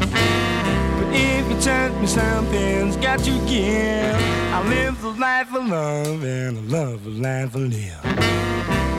touch 1.61 1.93
me, 2.01 2.07
something's 2.07 2.97
got 2.97 3.19
to 3.19 3.31
give. 3.47 4.15
I 4.53 4.67
live 4.67 5.01
the 5.01 5.11
life 5.11 5.53
of 5.53 5.67
love 5.67 6.23
and 6.23 6.57
I 6.57 6.61
love 6.61 7.03
the 7.03 7.11
life 7.11 7.55
I 7.55 7.59
live. 7.59 8.03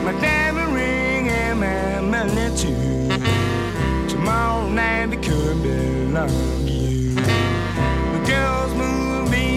My 0.03 0.13
diamond 0.21 0.73
ring 0.73 1.27
and 1.29 1.59
my 1.59 2.01
money 2.01 2.49
too. 2.57 3.09
Tomorrow 4.09 4.69
night 4.69 5.13
it 5.13 5.23
could 5.23 5.61
belong 5.63 6.29
to 6.29 6.71
you. 6.71 7.15
The 7.15 8.21
girls 8.27 8.73
move 8.73 9.29
me 9.29 9.48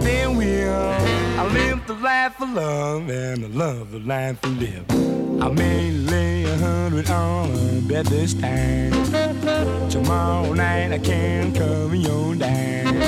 their 0.00 0.30
will. 0.30 0.74
I 1.38 1.46
live 1.52 1.86
the 1.86 1.94
life 1.94 2.40
of 2.40 2.50
love 2.50 3.08
and 3.08 3.44
I 3.44 3.48
love 3.48 3.92
the 3.92 4.00
life 4.00 4.38
I 4.42 4.48
live. 4.48 4.84
I 5.42 5.48
may 5.50 5.90
lay 5.90 6.44
a 6.44 6.56
hundred 6.56 7.10
on 7.10 7.50
a 7.52 7.80
bed 7.82 8.06
this 8.06 8.34
time. 8.34 8.92
Tomorrow 9.90 10.52
night 10.54 10.92
I 10.92 10.98
can't 10.98 11.54
cover 11.54 11.94
your 11.94 12.34
dime. 12.34 12.98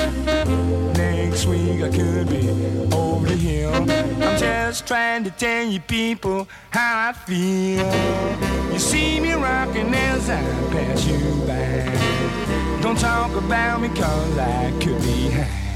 Next 0.93 1.45
week 1.45 1.81
I 1.83 1.89
could 1.89 2.29
be 2.29 2.49
over 2.93 3.27
the 3.27 3.35
hill. 3.35 3.73
I'm 3.73 4.37
just 4.37 4.87
trying 4.87 5.23
to 5.23 5.31
tell 5.31 5.65
you 5.65 5.79
people 5.79 6.47
how 6.69 7.09
I 7.09 7.13
feel. 7.13 8.71
You 8.71 8.79
see 8.79 9.19
me 9.19 9.33
rocking 9.33 9.93
as 9.93 10.29
I 10.29 10.41
pass 10.71 11.05
you 11.05 11.17
by. 11.47 12.81
Don't 12.81 12.99
talk 12.99 13.31
about 13.35 13.81
me 13.81 13.89
cause 13.89 14.37
I 14.37 14.71
could 14.79 15.01
be 15.01 15.29
high. 15.31 15.66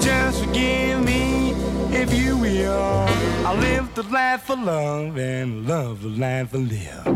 Just 0.00 0.44
forgive 0.44 1.04
me 1.04 1.52
if 1.92 2.12
you 2.14 2.36
will. 2.36 3.06
I 3.46 3.54
live 3.58 3.94
the 3.94 4.02
life 4.04 4.48
of 4.50 4.60
love 4.60 5.18
and 5.18 5.66
love 5.68 6.02
the 6.02 6.08
life 6.08 6.54
I 6.54 6.58
live. 6.58 7.10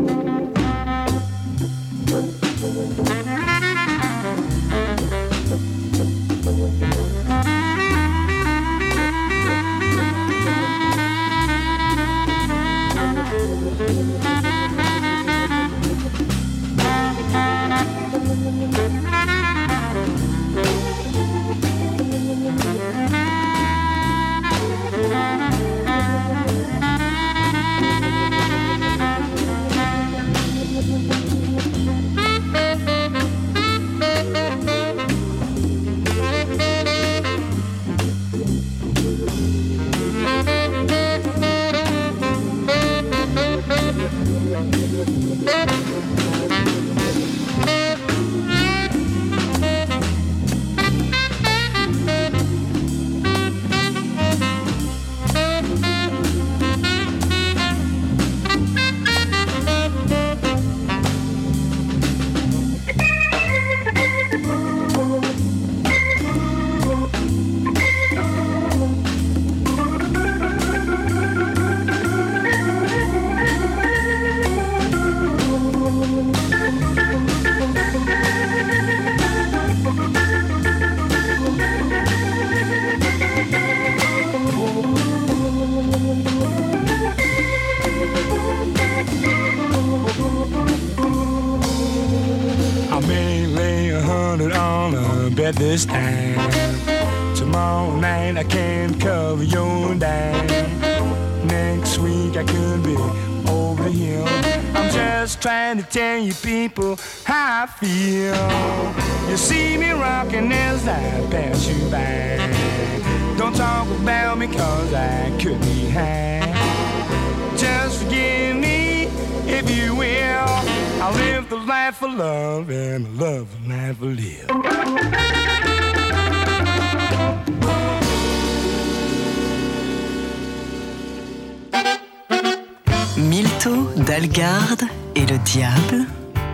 Milto, 134.15 134.39
Dalgarde 134.39 134.83
et 135.15 135.25
le 135.25 135.37
diable. 135.39 136.05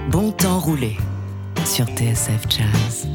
Bon 0.09 0.31
temps 0.31 0.59
roulé 0.59 0.97
sur 1.65 1.85
TSF 1.85 2.45
Jazz. 2.49 3.07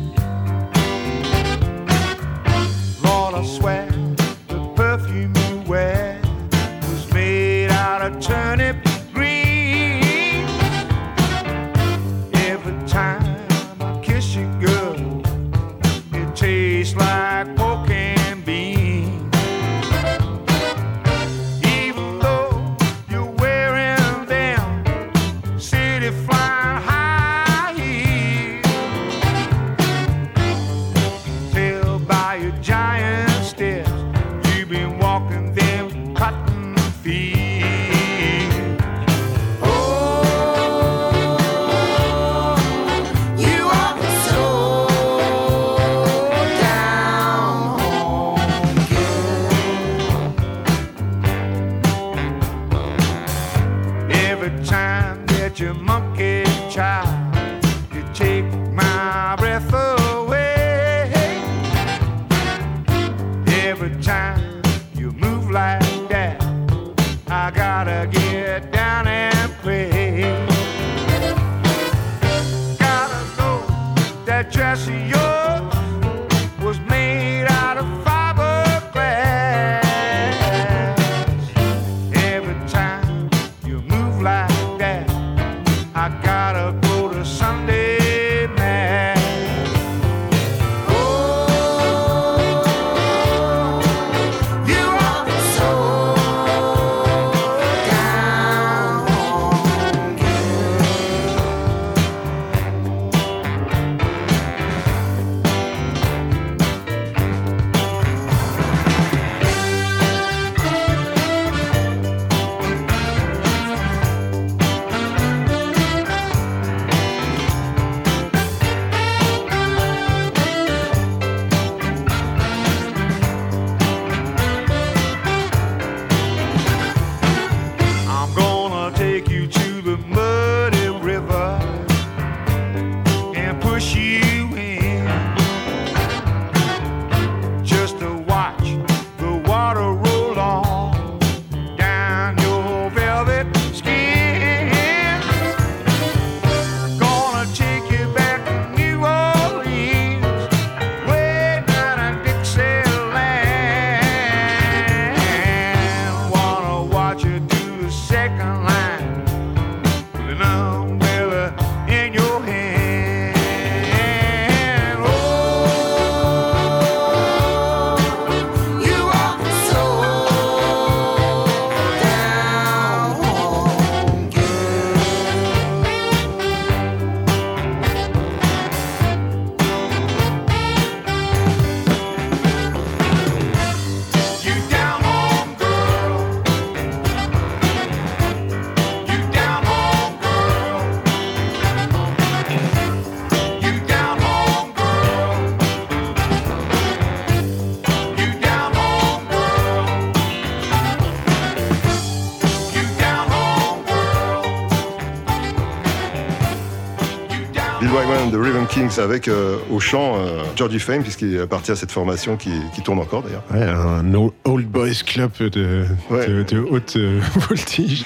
Kings 208.69 208.99
avec 209.01 209.29
euh, 209.29 209.57
au 209.71 209.81
chant 209.81 210.17
euh, 210.17 210.43
Georgie 210.57 210.79
Fame, 210.81 211.03
puisqu'il 211.03 211.39
appartient 211.41 211.73
à 211.73 211.77
cette 211.77 211.93
formation 211.93 212.37
qui, 212.37 212.51
qui 212.75 212.83
tourne 212.83 212.99
encore 212.99 213.23
d'ailleurs. 213.23 213.43
Ouais, 213.53 213.63
un 213.63 214.15
old 214.45 214.67
boys 214.67 214.89
club 215.07 215.31
de, 215.39 215.85
Ouais. 216.11 216.27
de, 216.27 216.43
de 216.43 216.59
haute 216.61 216.95
euh, 216.97 217.21
voltige. 217.49 218.05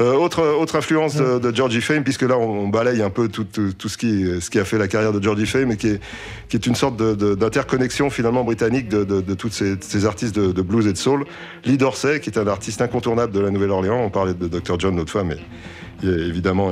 Euh, 0.00 0.14
autre, 0.14 0.42
autre 0.58 0.76
influence 0.76 1.16
de, 1.16 1.38
de 1.38 1.54
Georgie 1.54 1.82
Fame, 1.82 2.02
puisque 2.02 2.22
là 2.22 2.38
on, 2.38 2.64
on 2.64 2.68
balaye 2.68 3.02
un 3.02 3.10
peu 3.10 3.28
tout, 3.28 3.44
tout, 3.44 3.72
tout 3.74 3.88
ce, 3.90 3.98
qui, 3.98 4.24
ce 4.40 4.48
qui 4.48 4.58
a 4.58 4.64
fait 4.64 4.78
la 4.78 4.88
carrière 4.88 5.12
de 5.12 5.22
Georgie 5.22 5.46
Fame 5.46 5.70
et 5.72 5.76
qui 5.76 5.88
est, 5.88 6.00
qui 6.48 6.56
est 6.56 6.66
une 6.66 6.74
sorte 6.74 6.96
de- 6.96 7.14
de- 7.14 7.34
d'interconnexion 7.34 8.08
finalement 8.08 8.42
britannique 8.42 8.88
de, 8.88 9.04
de, 9.04 9.34
tous 9.34 9.50
ces, 9.50 9.76
ces 9.80 10.06
artistes 10.06 10.34
de, 10.34 10.62
blues 10.62 10.86
et 10.86 10.92
de 10.92 10.98
soul. 10.98 11.26
Lee 11.66 11.76
Dorsey, 11.76 12.20
qui 12.20 12.30
est 12.30 12.38
un 12.38 12.46
artiste 12.46 12.80
incontournable 12.80 13.32
de 13.34 13.40
la 13.40 13.50
Nouvelle-Orléans, 13.50 14.00
on 14.02 14.08
parlait 14.10 14.34
de 14.34 14.48
Dr. 14.48 14.78
John 14.78 14.96
l'autre 14.96 15.12
fois, 15.12 15.24
mais 15.24 15.36
évidemment, 16.02 16.70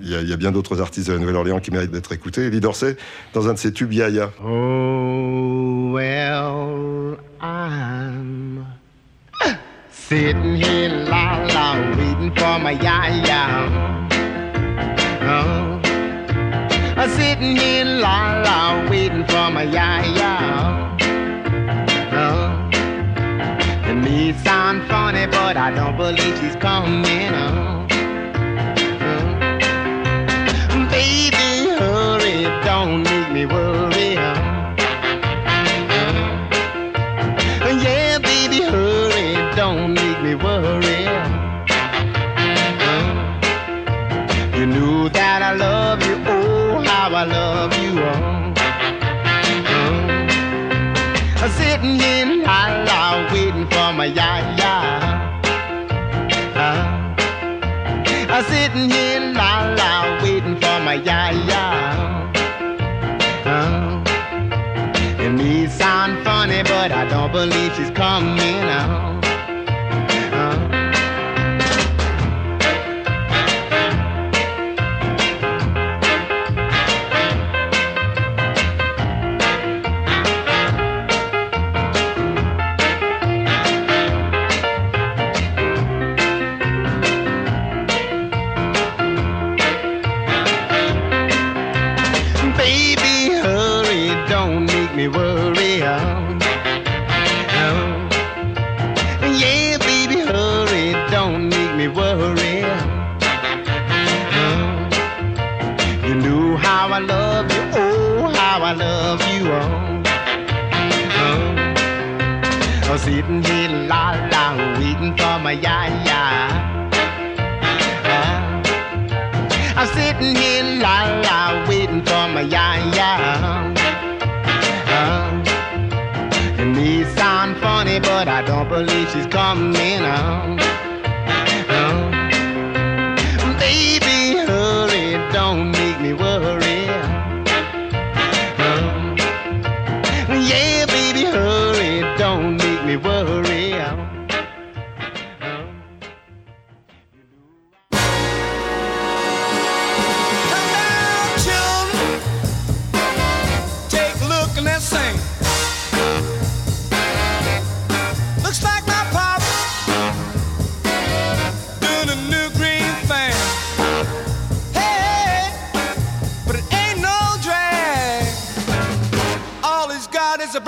il 0.00 0.08
y, 0.08 0.28
y, 0.28 0.32
a 0.32 0.36
bien 0.36 0.52
d'autres 0.52 0.80
artistes 0.80 1.08
de 1.08 1.12
la 1.14 1.18
Nouvelle-Orléans 1.18 1.60
qui 1.60 1.70
méritent 1.70 1.90
d'être 1.90 2.12
écoutés. 2.12 2.46
Elie 2.46 2.60
Dorset, 2.60 2.96
dans 3.34 3.48
un 3.48 3.54
de 3.54 3.58
ses 3.58 3.72
tubes, 3.72 3.92
Yaya. 3.92 4.30
Oh, 4.44 5.90
well, 5.92 7.16
I'm 7.40 8.64
sitting 9.90 10.56
here, 10.56 10.88
la 10.88 11.44
la, 11.54 11.96
waiting 11.96 12.32
for 12.34 12.58
my 12.58 12.72
yaya. 12.72 13.68
Oh, 15.22 15.80
I'm 16.96 17.10
sitting 17.10 17.56
here, 17.56 17.84
la 17.84 18.42
la, 18.42 18.88
waiting 18.90 19.24
for 19.26 19.50
my 19.50 19.64
yaya. 19.64 20.96
Oh, 22.12 23.90
it 23.90 23.94
may 23.94 24.32
sound 24.44 24.88
funny, 24.88 25.26
but 25.26 25.56
I 25.56 25.70
don't 25.74 25.96
believe 25.96 26.38
she's 26.38 26.56
coming. 26.56 27.34
Oh. 27.34 27.97
baby, 30.98 31.70
hurry, 31.78 32.42
don't 32.64 33.04
make 33.04 33.30
me 33.30 33.46
worry. 33.46 34.27
but 66.64 66.92
I 66.92 67.08
don't 67.08 67.32
believe 67.32 67.74
she's 67.76 67.90
coming 67.90 68.62
out. 68.64 69.07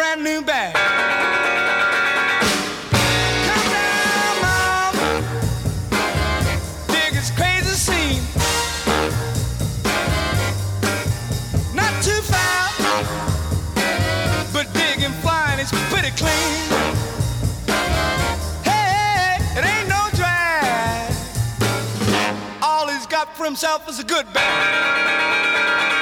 brand 0.00 0.24
new 0.24 0.40
bag. 0.40 0.74
Come 3.48 3.66
down, 3.70 4.40
mama. 4.40 5.08
Dig 6.86 7.12
crazy 7.32 7.74
scene. 7.86 8.22
Not 11.74 11.92
too 12.02 12.22
but 14.54 14.72
digging 14.72 15.12
is 15.60 15.70
pretty 15.92 16.12
clean. 16.16 16.64
Hey, 18.64 19.36
it 19.54 19.64
ain't 19.66 19.88
no 19.96 20.08
drag. 20.14 21.12
All 22.62 22.88
he's 22.88 23.06
got 23.06 23.36
for 23.36 23.44
himself 23.44 23.86
is 23.86 23.98
a 23.98 24.04
good 24.04 24.32
bag. 24.32 25.99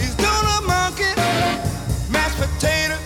He's 0.00 0.14
doing 0.16 0.48
a 0.56 0.60
monkey, 0.66 1.12
mashed 2.10 2.38
potato. 2.38 3.01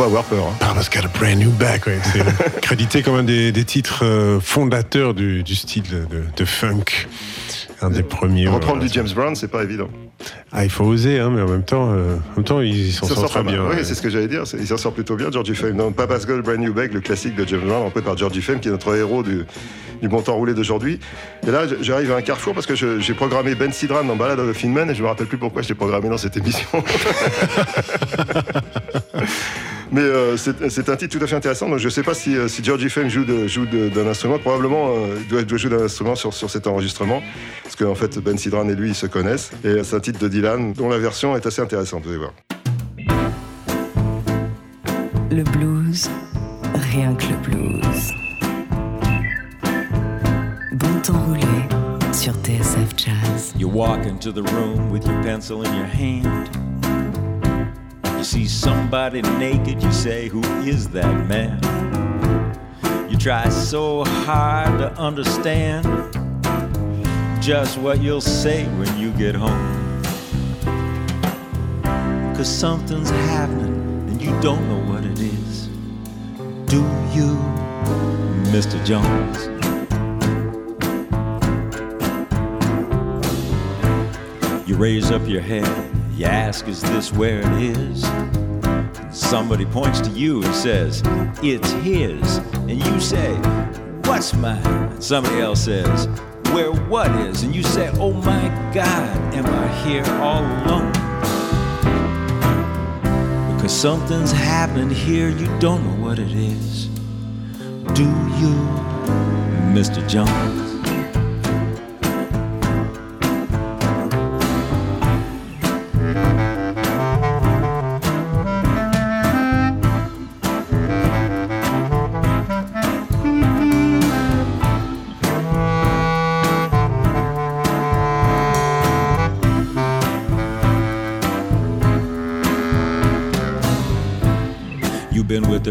Pas 0.00 0.06
avoir 0.06 0.24
peur. 0.24 0.46
hein. 0.46 0.56
Papa's 0.58 0.88
got 0.88 1.04
a 1.04 1.08
brand 1.18 1.38
new 1.38 1.50
back, 1.50 1.86
ouais. 1.86 1.98
C'est 2.12 2.60
crédité 2.62 3.02
comme 3.02 3.16
un 3.16 3.22
des, 3.22 3.52
des 3.52 3.64
titres 3.64 4.04
euh, 4.04 4.40
fondateurs 4.40 5.12
du, 5.12 5.42
du 5.42 5.54
style 5.54 5.82
de, 5.82 6.04
de 6.34 6.44
funk. 6.46 6.84
Un 7.82 7.90
des 7.90 8.02
premiers. 8.02 8.46
Reprendre 8.48 8.76
voilà. 8.78 8.88
du 8.88 8.94
James 8.94 9.08
Brown, 9.14 9.34
c'est 9.36 9.48
pas 9.48 9.62
évident. 9.62 9.88
Ah, 10.52 10.64
il 10.64 10.70
faut 10.70 10.84
oser, 10.84 11.18
hein, 11.18 11.30
mais 11.34 11.40
en 11.42 11.48
même 11.48 11.64
temps, 11.64 11.90
euh, 11.92 12.16
en 12.32 12.36
même 12.36 12.44
temps, 12.44 12.60
il 12.60 12.92
s'en 12.92 13.06
Ça 13.06 13.14
sort 13.14 13.22
sort 13.28 13.30
très 13.30 13.42
bien. 13.42 13.62
Oui, 13.64 13.76
ouais. 13.76 13.84
c'est 13.84 13.94
ce 13.94 14.02
que 14.02 14.10
j'allais 14.10 14.28
dire. 14.28 14.46
c'est- 14.46 14.58
Il 14.58 14.66
s'en 14.66 14.76
sort 14.76 14.92
plutôt 14.92 15.16
bien, 15.16 15.30
Georgie 15.30 15.54
Fame. 15.54 15.76
Dans 15.76 15.90
Papa's 15.92 16.26
Got 16.26 16.38
a 16.38 16.42
Brand 16.42 16.58
New 16.58 16.74
Bag, 16.74 16.92
le 16.92 17.00
classique 17.00 17.36
de 17.36 17.46
James 17.48 17.60
Brown, 17.66 17.84
repris 17.84 18.02
par 18.02 18.16
Georgie 18.18 18.42
Fame, 18.42 18.60
qui 18.60 18.68
est 18.68 18.70
notre 18.70 18.94
héros 18.94 19.22
du, 19.22 19.44
du 20.02 20.08
bon 20.08 20.20
temps 20.20 20.34
roulé 20.36 20.52
d'aujourd'hui. 20.52 21.00
Et 21.46 21.50
là, 21.50 21.62
j'arrive 21.80 22.12
à 22.12 22.16
un 22.16 22.22
carrefour 22.22 22.52
parce 22.54 22.66
que 22.66 22.74
j'ai 22.74 23.14
programmé 23.14 23.54
Ben 23.54 23.72
Sidran 23.72 24.04
dans 24.04 24.16
Ballad 24.16 24.38
of 24.38 24.54
a 24.54 24.60
Thin 24.60 24.68
Man 24.68 24.90
et 24.90 24.94
je 24.94 25.02
me 25.02 25.08
rappelle 25.08 25.26
plus 25.26 25.38
pourquoi 25.38 25.62
je 25.62 25.68
l'ai 25.68 25.74
programmé 25.74 26.08
dans 26.10 26.18
cette 26.18 26.36
émission. 26.36 26.68
Mais 29.92 30.02
euh, 30.02 30.36
c'est 30.36 30.88
un 30.88 30.96
titre 30.96 31.18
tout 31.18 31.24
à 31.24 31.26
fait 31.26 31.36
intéressant. 31.36 31.68
Donc 31.68 31.78
je 31.78 31.86
ne 31.86 31.90
sais 31.90 32.02
pas 32.02 32.14
si, 32.14 32.36
euh, 32.36 32.46
si 32.48 32.62
Georgie 32.62 32.88
Fame 32.88 33.08
joue 33.08 33.24
d'un 33.24 34.06
instrument. 34.06 34.38
Probablement, 34.38 34.90
euh, 34.90 35.16
il 35.20 35.28
doit, 35.28 35.42
doit 35.42 35.58
jouer 35.58 35.70
d'un 35.70 35.84
instrument 35.84 36.14
sur, 36.14 36.32
sur 36.32 36.48
cet 36.48 36.66
enregistrement. 36.66 37.22
Parce 37.64 37.76
qu'en 37.76 37.94
fait, 37.94 38.18
Ben 38.18 38.38
Sidran 38.38 38.68
et 38.68 38.74
lui, 38.74 38.90
ils 38.90 38.94
se 38.94 39.06
connaissent. 39.06 39.50
Et 39.64 39.82
c'est 39.82 39.96
un 39.96 40.00
titre 40.00 40.20
de 40.20 40.28
Dylan 40.28 40.72
dont 40.74 40.88
la 40.88 40.98
version 40.98 41.36
est 41.36 41.44
assez 41.44 41.60
intéressante, 41.60 42.04
vous 42.04 42.10
allez 42.10 42.18
voir. 42.18 42.32
Le 45.30 45.42
blues, 45.42 46.08
rien 46.92 47.14
que 47.14 47.24
le 47.26 47.36
blues. 47.38 48.12
Bon 50.72 51.00
temps 51.02 51.24
roulé 51.26 51.40
sur 52.12 52.34
TSF 52.34 52.96
Jazz. 52.96 53.54
You 53.58 53.68
walk 53.68 54.06
into 54.06 54.32
the 54.32 54.42
room 54.52 54.90
with 54.90 55.04
your 55.06 55.20
pencil 55.22 55.64
in 55.64 55.74
your 55.74 55.86
hand. 55.86 56.48
You 58.20 58.24
see 58.24 58.46
somebody 58.46 59.22
naked, 59.22 59.82
you 59.82 59.90
say, 59.92 60.28
Who 60.28 60.42
is 60.60 60.90
that 60.90 61.26
man? 61.26 61.58
You 63.10 63.16
try 63.16 63.48
so 63.48 64.04
hard 64.04 64.78
to 64.78 64.92
understand 65.00 65.86
just 67.42 67.78
what 67.78 68.02
you'll 68.02 68.20
say 68.20 68.66
when 68.76 68.98
you 68.98 69.10
get 69.12 69.34
home. 69.34 70.02
Cause 72.36 72.54
something's 72.54 73.08
happening 73.08 73.72
and 74.10 74.20
you 74.20 74.38
don't 74.42 74.68
know 74.68 74.92
what 74.92 75.02
it 75.02 75.18
is. 75.18 75.68
Do 76.66 76.82
you, 77.16 77.38
Mr. 78.52 78.76
Jones? 78.84 79.48
You 84.68 84.76
raise 84.76 85.10
up 85.10 85.26
your 85.26 85.40
head, 85.40 85.64
you 86.20 86.26
ask, 86.26 86.68
Is 86.68 86.82
this 86.82 87.12
where 87.12 87.40
it 87.40 87.62
is? 87.62 88.02
Somebody 89.10 89.64
points 89.64 90.00
to 90.00 90.10
you 90.10 90.42
and 90.42 90.54
says, 90.54 91.02
It's 91.42 91.70
his. 91.70 92.36
And 92.68 92.84
you 92.84 93.00
say, 93.00 93.34
What's 94.04 94.34
mine? 94.34 94.62
And 94.66 95.02
somebody 95.02 95.40
else 95.40 95.64
says, 95.64 96.08
Where 96.52 96.72
what 96.72 97.10
is? 97.12 97.42
And 97.42 97.54
you 97.54 97.62
say, 97.62 97.90
Oh 97.94 98.12
my 98.12 98.48
God, 98.74 99.34
am 99.34 99.46
I 99.46 99.68
here 99.82 100.04
all 100.20 100.42
alone? 100.42 100.92
Because 103.56 103.72
something's 103.72 104.32
happening 104.32 104.90
here, 104.90 105.30
you 105.30 105.46
don't 105.58 105.82
know 105.84 106.04
what 106.04 106.18
it 106.18 106.32
is. 106.32 106.88
Do 107.94 108.04
you, 108.04 108.54
Mr. 109.72 110.06
Jones? 110.06 110.69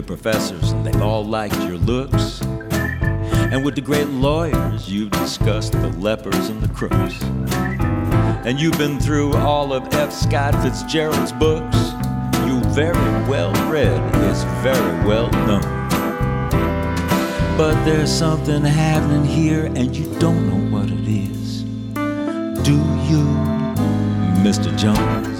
Professors, 0.10 0.72
and 0.72 0.84
they've 0.84 1.04
all 1.04 1.24
liked 1.24 1.54
your 1.68 1.78
looks. 1.78 2.42
And 2.42 3.64
with 3.64 3.76
the 3.76 3.82
great 3.82 4.08
lawyers, 4.08 4.90
you've 4.90 5.12
discussed 5.12 5.74
the 5.74 5.90
lepers 6.00 6.50
and 6.50 6.60
the 6.64 6.68
crooks. 6.70 7.22
And 8.44 8.60
you've 8.60 8.80
been 8.80 9.00
through 9.00 9.36
all 9.36 9.72
of 9.72 9.94
F. 9.94 10.12
Scott 10.12 10.56
Fitzgerald's 10.64 11.32
books. 11.34 11.78
You 12.48 12.60
very 12.74 13.30
well 13.30 13.54
read, 13.72 14.02
it's 14.26 14.44
very 14.64 15.06
well 15.06 15.30
known. 15.46 15.62
But 17.56 17.76
there's 17.86 18.12
something 18.12 18.64
happening 18.64 19.26
here, 19.26 19.66
and 19.66 19.96
you 19.96 20.12
don't 20.18 20.50
know 20.50 20.76
what 20.76 20.90
it 20.90 21.08
is. 21.08 21.62
Do 22.64 22.74
you, 23.12 23.26
Mr. 24.42 24.76
Jones? 24.76 25.39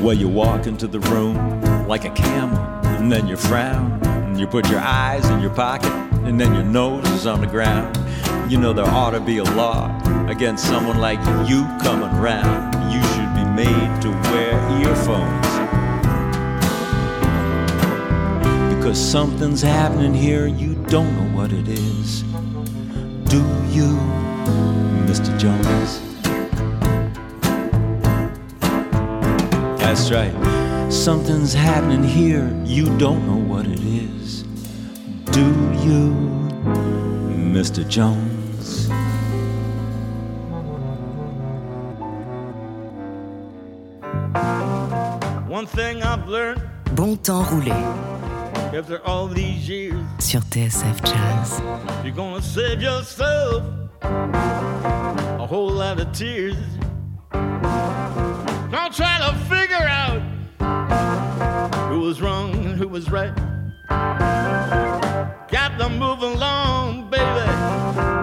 Well, 0.00 0.14
you 0.14 0.28
walk 0.28 0.66
into 0.66 0.86
the 0.86 0.98
room 0.98 1.86
like 1.86 2.06
a 2.06 2.10
camel, 2.10 2.58
and 2.86 3.12
then 3.12 3.28
you 3.28 3.36
frown, 3.36 4.00
and 4.02 4.40
you 4.40 4.46
put 4.46 4.66
your 4.70 4.80
eyes 4.80 5.28
in 5.28 5.40
your 5.40 5.50
pocket, 5.50 5.92
and 6.24 6.40
then 6.40 6.54
your 6.54 6.64
nose 6.64 7.06
is 7.10 7.26
on 7.26 7.42
the 7.42 7.46
ground. 7.46 7.98
You 8.50 8.56
know 8.56 8.72
there 8.72 8.86
ought 8.86 9.10
to 9.10 9.20
be 9.20 9.38
a 9.38 9.44
law 9.44 9.94
against 10.26 10.64
someone 10.64 10.98
like 10.98 11.18
you 11.46 11.66
coming 11.82 12.10
round. 12.18 12.74
You 12.90 13.02
should 13.12 13.34
be 13.34 13.44
made 13.44 14.02
to 14.02 14.10
wear 14.30 14.54
earphones. 14.80 15.46
Because 18.74 18.98
something's 18.98 19.60
happening 19.60 20.14
here, 20.14 20.46
you 20.46 20.76
don't 20.88 21.14
know 21.14 21.36
what 21.36 21.52
it 21.52 21.68
is. 21.68 22.22
Do 23.28 23.38
you, 23.68 23.98
Mr. 25.06 25.38
Jones? 25.38 26.09
That's 29.90 30.08
right. 30.12 30.32
Something's 30.88 31.52
happening 31.52 32.04
here. 32.04 32.48
You 32.64 32.96
don't 32.96 33.26
know 33.26 33.42
what 33.52 33.66
it 33.66 33.80
is. 33.80 34.44
Do 35.32 35.44
you, 35.82 36.14
Mr. 37.34 37.82
Jones? 37.88 38.88
One 45.48 45.66
thing 45.66 46.04
I've 46.04 46.28
learned 46.28 46.62
Bon 46.94 47.16
temps 47.16 47.50
roulé 47.50 47.74
after 48.72 49.04
all 49.04 49.26
these 49.26 49.68
years, 49.68 49.96
sur 50.20 50.40
TSF 50.52 51.02
Jazz. 51.02 51.60
you're 52.04 52.14
gonna 52.14 52.40
save 52.40 52.80
yourself 52.80 53.64
a 54.02 55.46
whole 55.48 55.70
lot 55.70 55.98
of 55.98 56.12
tears. 56.12 56.79
Try 58.92 59.18
to 59.18 59.32
figure 59.48 59.76
out 59.76 60.20
who 61.90 62.00
was 62.00 62.20
wrong 62.20 62.52
and 62.54 62.76
who 62.76 62.88
was 62.88 63.08
right. 63.08 63.32
Got 65.48 65.78
to 65.78 65.88
move 65.88 66.22
along, 66.22 67.08
baby. 67.08 68.19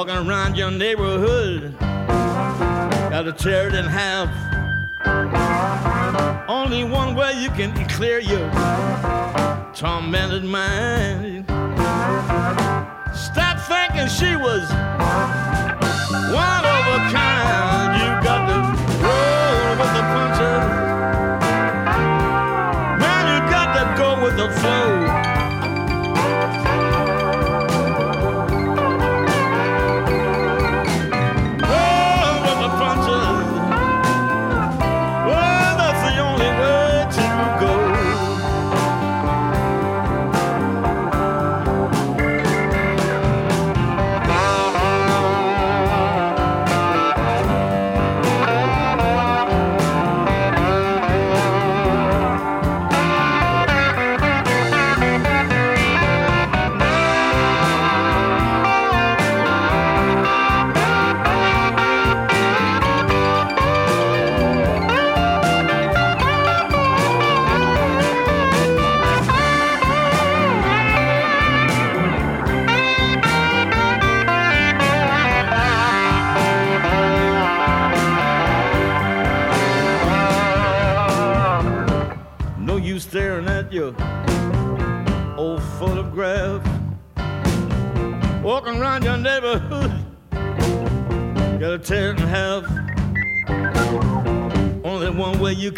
Walking 0.00 0.26
around 0.26 0.56
your 0.56 0.70
neighborhood. 0.70 1.76
Gotta 1.78 3.34
tear 3.34 3.68
it 3.68 3.74
in 3.74 3.84
half. 3.84 4.30
only 6.48 6.84
one 6.84 7.14
way 7.14 7.34
you 7.34 7.50
can 7.50 7.74
clear 7.86 8.18
your 8.18 8.50
tormented 9.74 10.44
mind. 10.44 11.44
Stop 13.14 13.60
thinking 13.68 14.08
she 14.08 14.36
was 14.36 14.64
one 16.32 16.64
of 16.64 16.84
a 16.96 17.00
kind. 17.12 17.92
You 18.00 18.08
got 18.24 18.48
to 18.48 18.56
roll 19.04 19.70
with 19.80 19.92
the 19.96 20.04
punches. 20.14 20.64
Man, 23.02 23.24
you 23.28 23.40
got 23.50 23.68
to 23.76 23.84
go 23.98 24.24
with 24.24 24.36
the 24.38 24.48
flow. 24.60 24.99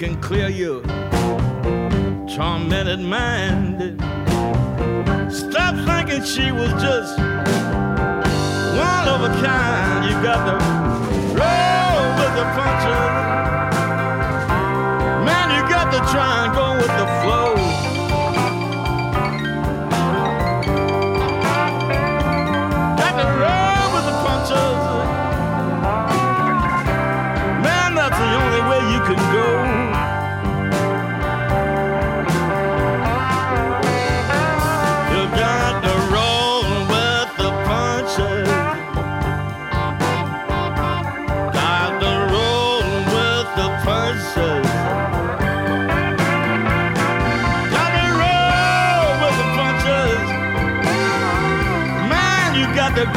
Can 0.03 0.21
clear 0.21 0.49
your 0.49 0.83
tormented 2.27 2.99
mind. 2.99 4.01
Stop 5.33 5.77
thinking 5.87 6.25
she 6.25 6.51
was 6.51 6.73
just 6.83 6.92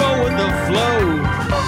go 0.05 0.23
with 0.23 0.37
the 0.37 0.49
flow. 0.67 1.64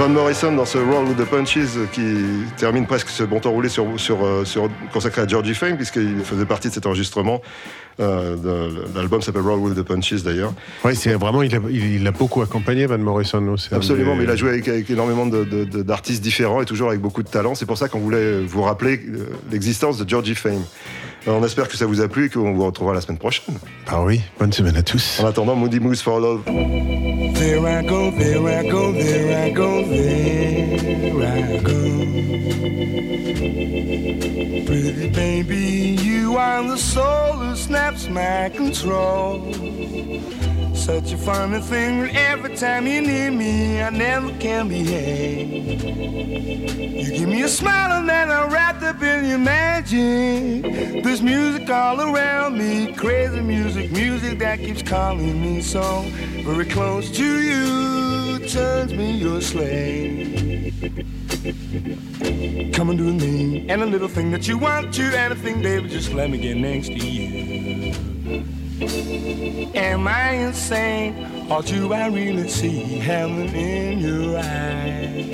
Van 0.00 0.08
Morrison 0.08 0.52
dans 0.52 0.64
ce 0.64 0.78
Roll 0.78 1.08
with 1.08 1.18
the 1.18 1.26
Punches 1.26 1.76
qui 1.92 2.00
termine 2.56 2.86
presque 2.86 3.10
ce 3.10 3.22
bon 3.22 3.38
temps 3.38 3.50
roulé 3.50 3.68
sur, 3.68 3.84
sur, 4.00 4.24
euh, 4.24 4.46
sur- 4.46 4.70
consacré 4.94 5.20
à 5.20 5.26
Georgie 5.26 5.52
Fame 5.52 5.76
puisqu'il 5.76 6.20
faisait 6.24 6.46
partie 6.46 6.68
de 6.68 6.72
cet 6.72 6.86
enregistrement. 6.86 7.42
Euh, 8.00 8.34
L'album 8.94 9.20
s'appelle 9.20 9.42
Roll 9.42 9.58
with 9.58 9.76
the 9.76 9.82
Punches 9.82 10.22
d'ailleurs. 10.22 10.54
Ouais, 10.86 10.94
c'est 10.94 11.12
vraiment, 11.12 11.42
il 11.42 11.54
a, 11.54 11.58
il, 11.68 11.96
il 12.00 12.06
a 12.06 12.12
beaucoup 12.12 12.40
accompagné 12.40 12.86
Van 12.86 12.96
Morrison. 12.96 13.58
c'est 13.58 13.74
un 13.74 13.76
Absolument, 13.76 14.12
des- 14.14 14.20
mais 14.20 14.24
il 14.24 14.30
a 14.30 14.36
joué 14.36 14.48
avec, 14.48 14.68
avec 14.68 14.88
énormément 14.88 15.26
d'artistes 15.26 16.22
différents 16.22 16.62
et 16.62 16.64
toujours 16.64 16.88
avec 16.88 17.00
beaucoup 17.02 17.22
de 17.22 17.28
talent. 17.28 17.54
C'est 17.54 17.66
pour 17.66 17.76
ça 17.76 17.90
qu'on 17.90 18.00
voulait 18.00 18.40
vous 18.40 18.62
rappeler 18.62 19.02
euh, 19.06 19.26
l'existence 19.52 19.98
de 19.98 20.08
Georgie 20.08 20.34
Fame. 20.34 20.64
Euh, 21.28 21.32
on 21.32 21.44
espère 21.44 21.68
que 21.68 21.76
ça 21.76 21.86
vous 21.86 22.00
a 22.00 22.08
plu 22.08 22.26
et 22.26 22.28
qu'on 22.30 22.52
vous 22.52 22.64
retrouvera 22.64 22.94
la 22.94 23.00
semaine 23.00 23.18
prochaine. 23.18 23.56
Ah 23.86 24.02
oui, 24.02 24.20
bonne 24.38 24.52
semaine 24.52 24.76
à 24.76 24.82
tous. 24.82 25.20
En 25.20 25.26
attendant, 25.26 25.54
Moody 25.54 25.80
Moose 25.80 26.00
for 26.00 26.18
Love. 26.20 26.44
There 26.44 27.66
I 27.66 27.82
go, 27.86 28.10
there 28.10 28.48
I 28.48 28.68
go, 28.68 28.92
there 28.92 29.46
I 29.46 29.50
go, 29.50 29.84
there 29.84 31.22
I 31.22 31.58
go. 31.62 31.72
Pretty 34.66 35.08
baby, 35.10 35.96
you 36.02 36.36
are 36.36 36.62
the 36.62 36.76
soul 36.78 37.34
who 37.36 37.54
snaps 37.56 38.08
my 38.08 38.48
control. 38.56 39.40
Such 40.80 41.12
a 41.12 41.18
funny 41.18 41.60
thing 41.60 42.16
every 42.16 42.56
time 42.56 42.86
you 42.86 43.02
near 43.02 43.30
me, 43.30 43.82
I 43.82 43.90
never 43.90 44.32
can 44.38 44.66
behave. 44.66 45.84
You 45.84 47.18
give 47.18 47.28
me 47.28 47.42
a 47.42 47.48
smile 47.48 48.00
and 48.00 48.08
then 48.08 48.30
I'm 48.30 48.50
wrapped 48.50 48.82
up 48.82 49.02
in 49.02 49.26
your 49.26 49.38
magic. 49.38 51.04
There's 51.04 51.20
music 51.20 51.68
all 51.68 52.00
around 52.00 52.56
me, 52.56 52.94
crazy 52.94 53.42
music, 53.42 53.92
music 53.92 54.38
that 54.38 54.58
keeps 54.60 54.82
calling 54.82 55.42
me 55.42 55.60
so 55.60 56.00
very 56.44 56.64
close 56.64 57.10
to 57.10 57.40
you. 57.40 58.48
Turns 58.48 58.94
me 58.94 59.18
your 59.18 59.42
slave. 59.42 60.72
Come 62.72 62.88
and 62.88 62.98
do 62.98 63.12
me, 63.12 63.68
and 63.68 63.82
a 63.82 63.86
little 63.86 64.08
thing 64.08 64.30
that 64.30 64.48
you 64.48 64.56
want 64.56 64.94
to, 64.94 65.02
anything, 65.02 65.60
baby, 65.60 65.90
just 65.90 66.14
let 66.14 66.30
me 66.30 66.38
get 66.38 66.56
next 66.56 66.88
to 66.88 66.94
you. 66.94 68.59
Am 68.82 70.08
I 70.08 70.30
insane, 70.32 71.50
or 71.50 71.60
do 71.62 71.92
I 71.92 72.06
really 72.06 72.48
see 72.48 72.80
heaven 72.98 73.54
in 73.54 73.98
your 73.98 74.38
eyes? 74.38 75.26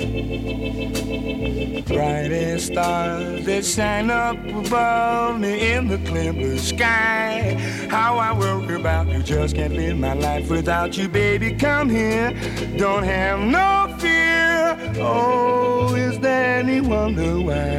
Bright 1.87 2.31
as 2.33 2.65
stars 2.65 3.45
that 3.45 3.63
shine 3.63 4.09
up 4.09 4.35
above 4.47 5.39
me 5.39 5.71
in 5.71 5.87
the 5.87 5.97
clear 5.99 6.33
blue 6.33 6.57
sky. 6.57 7.53
How 7.89 8.17
I 8.17 8.37
worry 8.37 8.75
about 8.75 9.07
you, 9.07 9.23
just 9.23 9.55
can't 9.55 9.73
live 9.73 9.97
my 9.97 10.11
life 10.11 10.49
without 10.49 10.97
you, 10.97 11.07
baby. 11.07 11.53
Come 11.53 11.89
here, 11.89 12.33
don't 12.75 13.03
have 13.03 13.39
no 13.39 13.95
fear. 13.97 14.77
Oh, 14.99 15.95
is 15.95 16.19
there 16.19 16.59
any 16.59 16.81
wonder 16.81 17.39
why 17.39 17.77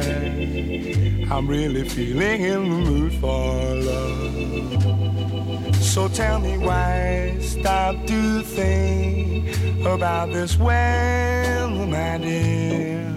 I'm 1.29 1.47
really 1.47 1.87
feeling 1.87 2.41
in 2.41 2.69
the 2.69 2.75
mood 2.75 3.13
for 3.13 3.75
love? 3.75 5.38
So 5.81 6.07
tell 6.07 6.39
me 6.39 6.57
why 6.57 7.37
stop 7.39 7.95
to 8.05 8.41
think 8.41 9.85
about 9.85 10.31
this 10.31 10.57
well, 10.57 11.69
my 11.69 12.17
dear. 12.17 13.15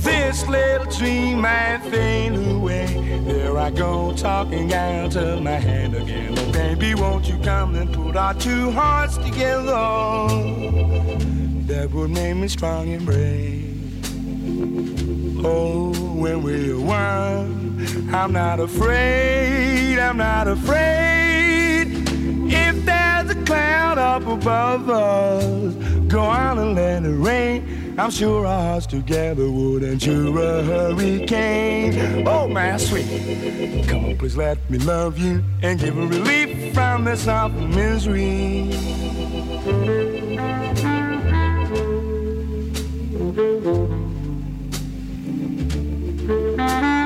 This 0.00 0.46
little 0.48 0.90
dream 0.90 1.40
might 1.40 1.80
fade 1.90 2.34
away. 2.34 2.86
There 3.24 3.56
I 3.58 3.70
go, 3.70 4.12
talking 4.16 4.72
out 4.72 5.16
of 5.16 5.42
my 5.42 5.52
head 5.52 5.94
again. 5.94 6.38
Oh, 6.38 6.52
baby, 6.52 6.94
won't 6.94 7.28
you 7.28 7.38
come 7.38 7.74
and 7.74 7.92
put 7.92 8.16
our 8.16 8.34
two 8.34 8.70
hearts 8.70 9.16
together? 9.18 9.72
That 11.66 11.90
would 11.92 12.10
make 12.10 12.36
me 12.36 12.48
strong 12.48 12.88
and 12.88 13.04
brave. 13.04 13.76
Oh, 15.44 15.92
when 16.14 16.42
we're 16.42 16.78
one, 16.80 17.86
I'm 18.14 18.32
not 18.32 18.60
afraid, 18.60 19.98
I'm 19.98 20.16
not 20.16 20.48
afraid. 20.48 21.19
There's 23.22 23.36
a 23.36 23.44
cloud 23.44 23.98
up 23.98 24.26
above 24.26 24.88
us, 24.88 25.74
go 26.08 26.20
on 26.20 26.58
and 26.58 26.74
let 26.74 27.04
it 27.04 27.08
rain. 27.08 27.94
I'm 27.98 28.10
sure 28.10 28.46
our 28.46 28.62
hearts 28.62 28.86
together 28.86 29.50
would 29.50 29.82
endure 29.82 30.38
a 30.42 30.62
hurricane. 30.62 32.26
Oh, 32.26 32.48
my 32.48 32.78
sweet, 32.78 33.86
come 33.86 34.06
on, 34.06 34.16
please 34.16 34.38
let 34.38 34.58
me 34.70 34.78
love 34.78 35.18
you 35.18 35.44
and 35.60 35.78
give 35.78 35.98
a 35.98 36.06
relief 36.06 36.72
from 36.72 37.04
this 37.04 37.28
awful 37.28 37.68
misery. 37.68 38.70
What 46.56 46.99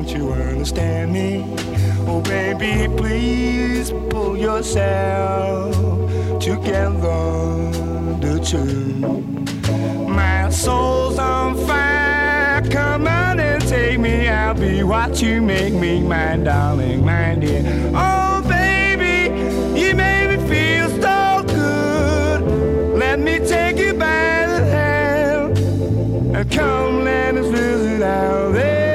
Can't 0.00 0.16
you 0.16 0.32
understand 0.32 1.12
me? 1.12 1.44
Oh, 2.08 2.22
baby, 2.22 2.88
please 2.96 3.90
pull 4.08 4.34
yourself 4.34 5.74
together, 6.40 7.70
the 8.18 8.40
two. 8.42 8.96
My 10.08 10.48
soul's 10.48 11.18
on 11.18 11.54
fire, 11.66 12.62
come 12.70 13.06
on 13.06 13.40
and 13.40 13.62
take 13.68 14.00
me. 14.00 14.28
I'll 14.28 14.54
be 14.54 14.82
what 14.84 15.20
you 15.20 15.42
make 15.42 15.74
me, 15.74 16.00
my 16.00 16.38
darling, 16.38 17.04
my 17.04 17.34
dear. 17.34 17.62
Oh, 17.94 18.42
baby, 18.48 19.28
you 19.78 19.94
make 19.94 20.30
me 20.30 20.48
feel 20.48 20.88
so 20.88 21.44
good. 21.46 22.96
Let 22.96 23.20
me 23.20 23.38
take 23.38 23.76
you 23.76 23.92
by 23.92 24.46
the 24.46 24.64
hand 24.64 25.58
and 26.34 26.50
come 26.50 27.04
let 27.04 27.36
us 27.36 27.46
visit 27.48 28.00
out 28.00 28.54
there 28.54 28.89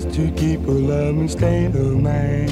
place 0.00 0.16
to 0.16 0.30
keep 0.32 0.66
a 0.66 0.70
loving 0.70 1.28
state 1.28 1.66
of 1.66 2.00
mind. 2.00 2.50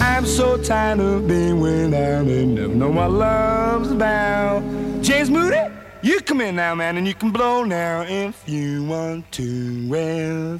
I'm 0.00 0.26
so 0.26 0.56
tired 0.56 0.98
of 0.98 1.28
being 1.28 1.60
without 1.60 2.26
and 2.26 2.54
never 2.56 2.74
know 2.74 2.90
what 2.90 3.10
love's 3.12 3.92
about. 3.92 4.62
James 5.00 5.30
Moody, 5.30 5.60
you 6.02 6.20
come 6.20 6.40
in 6.40 6.56
now, 6.56 6.74
man, 6.74 6.96
and 6.96 7.06
you 7.06 7.14
can 7.14 7.30
blow 7.30 7.62
now 7.62 8.02
if 8.02 8.48
you 8.48 8.84
want 8.84 9.30
to. 9.32 9.88
Well, 9.88 10.58